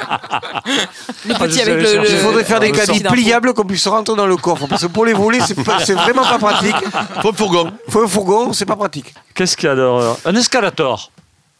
Ah, 0.42 1.42
avec 1.42 1.66
le. 1.66 2.10
Il 2.10 2.18
faudrait 2.18 2.44
faire 2.44 2.60
des 2.60 2.70
d'impôt. 2.72 3.14
pliables 3.14 3.54
qu'on 3.54 3.64
puisse 3.64 3.86
rentrer 3.86 4.16
dans 4.16 4.26
le 4.26 4.36
coffre, 4.36 4.66
parce 4.66 4.82
que 4.82 4.86
pour 4.88 5.04
les 5.04 5.12
voler, 5.12 5.40
c'est 5.40 5.94
vraiment 5.94 6.24
pas 6.24 6.38
pratique. 6.38 6.76
Faut 7.22 7.30
un 7.30 7.32
fourgon. 7.32 7.72
Faut 7.88 8.04
un 8.04 8.08
fourgon, 8.08 8.52
c'est 8.52 8.66
pas 8.66 8.76
pratique. 8.76 9.14
Qu'est-ce 9.34 9.56
qu'il 9.56 9.68
y 9.68 9.72
a 9.72 9.74
d'horreur? 9.74 10.16
Un 10.24 10.34
escalator. 10.34 11.10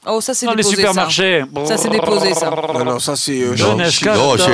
Oh, 0.09 0.21
ça, 0.21 0.35
c'est 0.35 0.47
Dans 0.47 0.53
les 0.53 0.59
déposé. 0.59 0.77
supermarchés. 0.77 1.43
Ça, 1.57 1.67
ça 1.67 1.77
c'est 1.77 1.89
déposé, 1.89 2.33
ça. 2.35 2.49
Non, 2.51 2.85
non, 2.85 2.99
ça 3.01 3.17
c'est. 3.17 3.43
euh, 3.43 3.57
Non. 3.59 3.77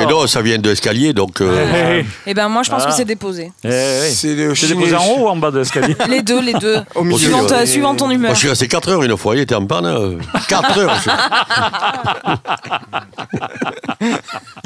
Non, 0.09 0.25
ça 0.27 0.41
vient 0.41 0.57
de 0.57 0.67
l'escalier, 0.69 1.13
donc. 1.13 1.41
euh, 1.41 1.53
Eh, 1.53 1.99
eh, 1.99 2.05
Eh 2.27 2.33
ben, 2.33 2.49
moi, 2.49 2.63
je 2.63 2.71
pense 2.71 2.81
Ah. 2.85 2.89
que 2.89 2.95
c'est 2.95 3.05
déposé. 3.05 3.51
eh, 3.63 3.67
eh. 3.69 4.09
C'est 4.15 4.35
déposé 4.67 4.95
en 4.95 5.05
haut 5.05 5.25
ou 5.25 5.27
en 5.27 5.35
bas 5.35 5.51
de 5.51 5.59
l'escalier 5.59 5.95
Les 6.09 6.21
deux, 6.23 6.41
les 6.41 6.53
deux. 6.53 6.77
Au 6.95 7.03
milieu. 7.03 7.17
Suivant, 7.65 7.95
ton 7.95 8.05
Moi, 8.05 8.15
humeur. 8.15 8.33
je 8.33 8.39
suis 8.39 8.49
resté 8.49 8.67
4 8.67 8.89
heures 8.89 9.03
une 9.03 9.15
fois, 9.17 9.35
il 9.35 9.41
était 9.41 9.55
en 9.55 9.65
panne. 9.65 9.85
euh, 9.85 10.17
4 10.47 10.77
heures. 10.79 10.95
je- 11.03 11.09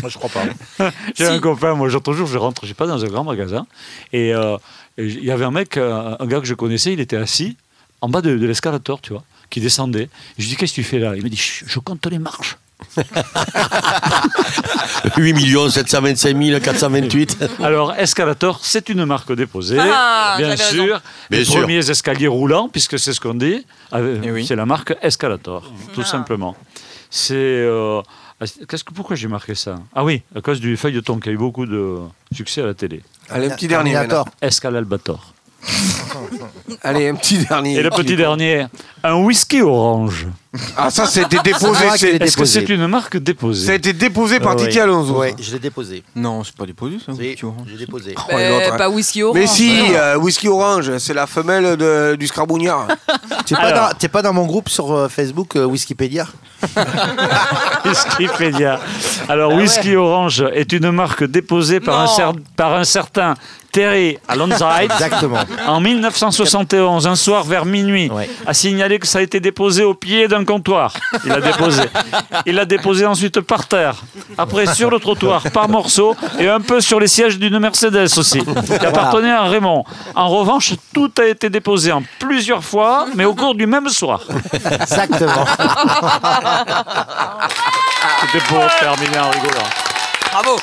Moi, 0.01 0.09
je 0.09 0.17
crois 0.17 0.29
pas. 0.29 0.91
J'ai 1.15 1.25
Si. 1.25 1.31
un 1.31 1.39
copain, 1.39 1.73
moi, 1.73 1.89
l'autre 1.89 2.13
jour, 2.13 2.27
je 2.27 2.37
rentre, 2.37 2.61
je 2.63 2.69
sais 2.69 2.73
pas, 2.73 2.87
dans 2.87 3.03
un 3.03 3.07
grand 3.07 3.23
magasin, 3.23 3.65
et 4.13 4.33
euh, 4.33 4.57
il 4.97 5.23
y 5.23 5.31
avait 5.31 5.45
un 5.45 5.51
mec, 5.51 5.77
euh, 5.77 6.15
un 6.19 6.25
gars 6.25 6.39
que 6.39 6.45
je 6.45 6.53
connaissais, 6.53 6.93
il 6.93 6.99
était 6.99 7.17
assis 7.17 7.57
en 8.01 8.09
bas 8.09 8.21
de, 8.21 8.37
de 8.37 8.45
l'escalator, 8.45 9.01
tu 9.01 9.13
vois, 9.13 9.23
qui 9.49 9.59
descendait. 9.61 10.03
Et 10.03 10.09
je 10.37 10.43
lui 10.43 10.49
dis, 10.49 10.55
qu'est-ce 10.55 10.71
que 10.73 10.75
tu 10.75 10.83
fais 10.83 10.99
là? 10.99 11.13
Il 11.15 11.23
me 11.23 11.29
dit, 11.29 11.37
je 11.65 11.79
compte 11.79 12.05
les 12.07 12.19
marches. 12.19 12.57
8 15.17 15.69
725 15.71 16.61
428. 16.61 17.37
Alors, 17.63 17.93
Escalator, 17.95 18.59
c'est 18.63 18.89
une 18.89 19.05
marque 19.05 19.33
déposée, 19.33 19.77
Ah, 19.79 20.35
bien 20.37 20.55
sûr. 20.55 21.01
Bien 21.29 21.39
les 21.39 21.45
sûr. 21.45 21.61
premiers 21.61 21.89
escaliers 21.89 22.27
roulants, 22.27 22.69
puisque 22.69 22.99
c'est 22.99 23.13
ce 23.13 23.19
qu'on 23.19 23.33
dit, 23.33 23.65
Eh 23.95 24.31
oui. 24.31 24.45
c'est 24.45 24.55
la 24.55 24.65
marque 24.65 24.95
Escalator, 25.01 25.71
tout 25.93 26.01
Ah. 26.03 26.07
simplement. 26.07 26.55
C'est. 27.09 27.33
euh, 27.35 28.01
Qu'est-ce 28.69 28.83
que, 28.83 28.93
pourquoi 28.93 29.15
j'ai 29.15 29.27
marqué 29.27 29.55
ça? 29.55 29.77
Ah 29.95 30.03
oui, 30.03 30.21
à 30.35 30.41
cause 30.41 30.59
du 30.59 30.77
feuilleton 30.77 31.17
qui 31.19 31.29
a 31.29 31.31
eu 31.31 31.37
beaucoup 31.37 31.65
de 31.65 31.97
succès 32.31 32.61
à 32.61 32.67
la 32.67 32.75
télé. 32.75 33.01
Allez, 33.29 33.47
un 33.51 33.55
petit 33.55 33.67
dernier. 33.67 33.93
Terminator. 33.93 34.27
Allez, 36.83 37.09
un 37.09 37.15
petit 37.15 37.39
dernier. 37.39 37.75
Et 37.75 37.81
le 37.81 37.89
petit 37.89 38.15
dernier, 38.15 38.65
un 39.03 39.15
whisky 39.15 39.61
orange. 39.61 40.27
Ah, 40.75 40.89
ça, 40.89 41.05
C'est 41.05 41.27
déposé. 41.29 41.85
c'est- 41.97 42.09
est 42.15 42.23
Est-ce 42.23 42.37
que 42.37 42.45
c'est 42.45 42.67
une 42.69 42.87
marque 42.87 43.17
déposée 43.17 43.65
Ça 43.65 43.71
a 43.71 43.75
été 43.75 43.93
déposé 43.93 44.39
par 44.39 44.55
Titi 44.55 44.77
ouais. 44.77 44.81
Alonso. 44.83 45.17
Ouais, 45.19 45.35
je 45.39 45.51
l'ai 45.53 45.59
déposé. 45.59 46.03
Non, 46.15 46.43
c'est 46.43 46.55
pas 46.55 46.65
déposé 46.65 46.97
ça. 47.05 47.13
Si, 47.13 47.35
j'ai 47.67 47.77
déposé. 47.77 48.15
Oh, 48.17 48.37
et 48.37 48.49
l'autre, 48.49 48.73
hein. 48.73 48.77
pas 48.77 48.89
whisky 48.89 49.23
orange. 49.23 49.37
Mais 49.39 49.47
si, 49.47 49.71
euh, 49.93 50.17
whisky 50.17 50.47
orange, 50.47 50.97
c'est 50.99 51.13
la 51.13 51.27
femelle 51.27 51.77
de- 51.77 52.15
du 52.19 52.27
scrabougnard. 52.27 52.87
T'es 53.45 53.55
pas, 53.55 53.61
Alors. 53.61 53.89
dans- 53.89 53.95
t'es 53.95 54.07
pas 54.09 54.21
dans 54.21 54.33
mon 54.33 54.45
groupe 54.45 54.67
sur 54.69 54.91
euh, 54.93 55.07
Facebook 55.07 55.55
euh, 55.55 55.65
Wikipédia 55.65 56.27
Wikipédia. 57.85 58.79
Alors, 59.29 59.53
Whisky 59.53 59.95
Orange 59.95 60.43
est 60.53 60.71
une 60.73 60.91
marque 60.91 61.23
déposée 61.23 61.79
par 61.79 61.99
un, 61.99 62.05
Non. 62.05 62.11
cer- 62.33 62.39
par 62.55 62.73
un 62.73 62.83
certain 62.83 63.35
Terry 63.71 64.17
Alonside 64.27 64.63
Exactement. 64.91 65.37
en 65.67 65.79
1971, 65.81 67.05
un 67.05 67.15
soir 67.15 67.43
vers 67.43 67.65
minuit, 67.65 68.09
Ouais. 68.09 68.29
a 68.45 68.53
signalé 68.53 68.97
que 68.99 69.05
ça 69.07 69.19
a 69.19 69.21
été 69.21 69.39
déposé 69.39 69.83
au 69.83 69.93
pied 69.93 70.27
d'un 70.27 70.43
comptoir. 70.47 70.93
Il 71.23 71.29
l'a 71.29 71.41
déposé. 71.41 71.83
Il 72.47 72.55
l'a 72.55 72.65
déposé 72.65 73.05
ensuite 73.05 73.41
par 73.41 73.67
terre, 73.67 73.95
après 74.37 74.65
sur 74.73 74.89
le 74.89 74.99
trottoir 74.99 75.43
par 75.53 75.69
morceaux 75.69 76.15
et 76.39 76.49
un 76.49 76.61
peu 76.61 76.81
sur 76.81 76.99
les 76.99 77.07
sièges 77.07 77.37
d'une 77.37 77.59
Mercedes 77.59 78.17
aussi, 78.17 78.41
qui 78.79 78.85
appartenait 78.85 79.31
à 79.31 79.43
Raymond. 79.43 79.83
En 80.15 80.29
revanche, 80.29 80.73
tout 80.93 81.11
a 81.19 81.25
été 81.25 81.51
déposé 81.51 81.91
en 81.91 82.01
plusieurs 82.17 82.63
fois, 82.63 83.05
mais 83.13 83.25
au 83.25 83.35
cours 83.35 83.53
du 83.53 83.67
même 83.67 83.89
soir. 83.89 84.21
Exactement. 84.81 85.45
C'était 88.21 88.45
pour 88.45 88.65
terminer 88.79 89.19
en 89.19 89.29
rigolant. 89.29 89.69
Bravo. 90.31 90.59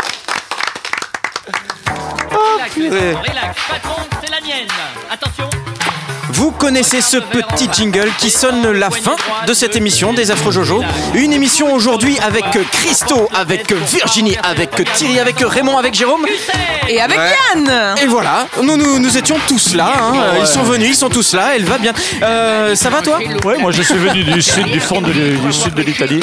Relax, 2.77 3.61
patron, 3.69 4.03
c'est 4.21 4.31
la 4.31 4.41
mienne. 4.41 4.69
Attention. 5.11 5.49
Vous 6.35 6.51
connaissez 6.51 7.01
ce 7.01 7.17
petit 7.19 7.69
jingle 7.73 8.11
qui 8.19 8.31
sonne 8.31 8.71
la 8.73 8.91
fin 8.91 9.15
de 9.47 9.55
cette 9.55 9.77
émission 9.77 10.13
des 10.13 10.31
Afro 10.31 10.51
Jojo. 10.51 10.83
Une 11.15 11.33
émission 11.33 11.73
aujourd'hui 11.73 12.19
avec 12.27 12.45
Christo, 12.73 13.29
avec 13.35 13.73
Virginie, 13.73 14.37
avec 14.43 14.71
Thierry, 14.95 15.21
avec 15.21 15.37
Raymond, 15.41 15.79
avec 15.79 15.95
Jérôme. 15.95 16.27
Et 16.89 17.01
avec 17.01 17.15
Ouais. 17.19 17.31
Yann. 17.55 17.95
Et 18.03 18.07
voilà, 18.07 18.47
nous, 18.63 18.77
nous, 18.77 18.99
nous 18.99 19.17
étions 19.17 19.37
tous 19.47 19.75
là. 19.75 19.93
hein. 19.97 20.15
Ils 20.41 20.47
sont 20.47 20.63
venus, 20.65 20.89
ils 20.91 20.95
sont 20.97 21.09
tous 21.09 21.35
là. 21.35 21.53
Elle 21.55 21.65
va 21.65 21.79
bien. 21.79 21.93
Euh, 22.23 22.75
ça 22.75 22.91
va 22.91 23.01
toi? 23.01 23.19
Ouais, 23.45 23.57
moi 23.59 23.71
je 23.71 23.83
suis 23.83 23.95
venu 23.95 24.25
du 24.25 24.43
sud, 24.43 24.67
du 24.67 24.81
fond 24.81 25.01
de, 25.01 25.13
du 25.13 25.53
sud 25.53 25.75
de 25.75 25.83
l'Italie, 25.83 26.21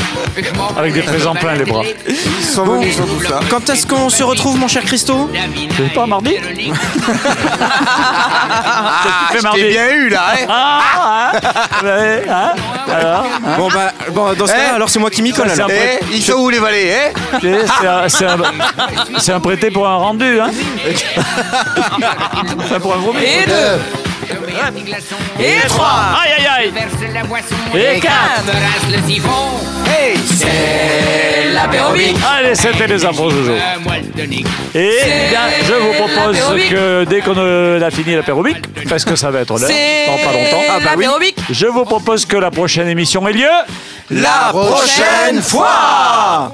avec 0.78 0.94
des 0.94 1.02
présents 1.02 1.34
plein 1.36 1.54
les 1.56 1.64
bras. 1.66 1.84
Ils 2.08 2.46
sont 2.46 2.66
venus, 2.66 2.90
ils 2.94 2.98
sont 2.98 3.06
tous 3.08 3.30
là. 3.30 3.40
Quand 3.50 3.70
est-ce 3.70 3.88
qu'on 3.88 4.10
se 4.10 4.24
retrouve, 4.24 4.58
mon 4.60 4.68
cher 4.68 4.84
Christo? 4.84 5.30
C'est 5.78 5.94
pas 5.94 6.06
mardi 6.06 6.36
Ah, 8.74 9.32
mardi? 9.44 9.62
t'ai 9.62 9.70
bien 9.70 9.90
eu 9.94 10.01
là, 10.10 10.22
hein 10.34 10.46
Ah, 10.50 11.32
hein 11.34 11.40
Ouais, 11.84 12.24
hein 12.30 12.54
Alors 12.90 13.24
hein 13.26 13.56
Bon 13.58 13.68
bah, 13.70 13.92
bon, 14.12 14.34
dans 14.34 14.48
ce 14.48 14.52
cas, 14.52 14.58
Eh 14.72 14.76
alors 14.76 14.90
c'est 14.90 15.00
moi 15.00 15.10
qui 15.10 15.22
m'y 15.22 15.32
colle. 15.32 15.50
Alors. 15.50 15.68
c'est 15.70 15.74
un 15.74 15.98
Eh, 16.12 16.16
ils 16.16 16.22
sont 16.24 16.34
où 16.34 16.50
les 16.50 16.60
valets, 16.60 17.12
hein 17.34 17.38
sais, 17.42 17.66
C'est 17.80 17.88
un, 17.88 18.10
c'est 18.10 18.26
un- 18.26 18.38
c'est 19.20 19.32
un 19.34 19.40
prêté 19.40 19.72
pour 19.72 19.88
un 19.88 19.96
rendu, 19.96 20.40
hein 20.40 20.52
Enfin, 22.60 22.80
pour 22.80 22.94
un 22.96 23.00
gros. 23.00 23.14
Et 23.16 23.46
deux. 23.46 24.11
Et 25.40 25.68
trois. 25.68 26.16
Aïe 26.24 26.32
aïe 26.38 26.72
aïe 26.74 27.96
Et 27.96 28.00
quatre 28.00 28.44
Hey 29.88 30.18
C'est 30.26 31.54
l'apérobic. 31.54 32.16
Allez, 32.38 32.56
c'était 32.56 32.88
les 32.88 33.06
infos 33.06 33.30
Jojo. 33.30 33.54
Et 34.74 35.00
bien, 35.30 35.40
je 35.68 35.74
vous 35.74 35.94
propose 35.94 36.38
que 36.70 37.04
dès 37.06 37.22
qu'on 37.22 37.36
euh, 37.38 37.82
a 37.82 37.92
fini 37.92 38.16
l'apérobic, 38.16 38.58
parce 38.88 39.04
que 39.06 39.16
ça 39.16 39.32
va 39.32 39.42
être 39.42 39.58
l'heure, 39.60 39.70
dans 39.70 40.18
pas 40.18 40.34
longtemps, 40.34 40.64
Ah 40.70 40.80
bah 40.84 40.92
oui. 41.20 41.36
je 41.50 41.66
vous 41.68 41.84
propose 41.84 42.26
que 42.26 42.38
la 42.38 42.52
prochaine 42.52 42.88
émission 42.88 43.28
ait 43.28 43.34
lieu. 43.34 43.50
La 44.10 44.50
prochaine 44.52 45.42
fois 45.42 46.54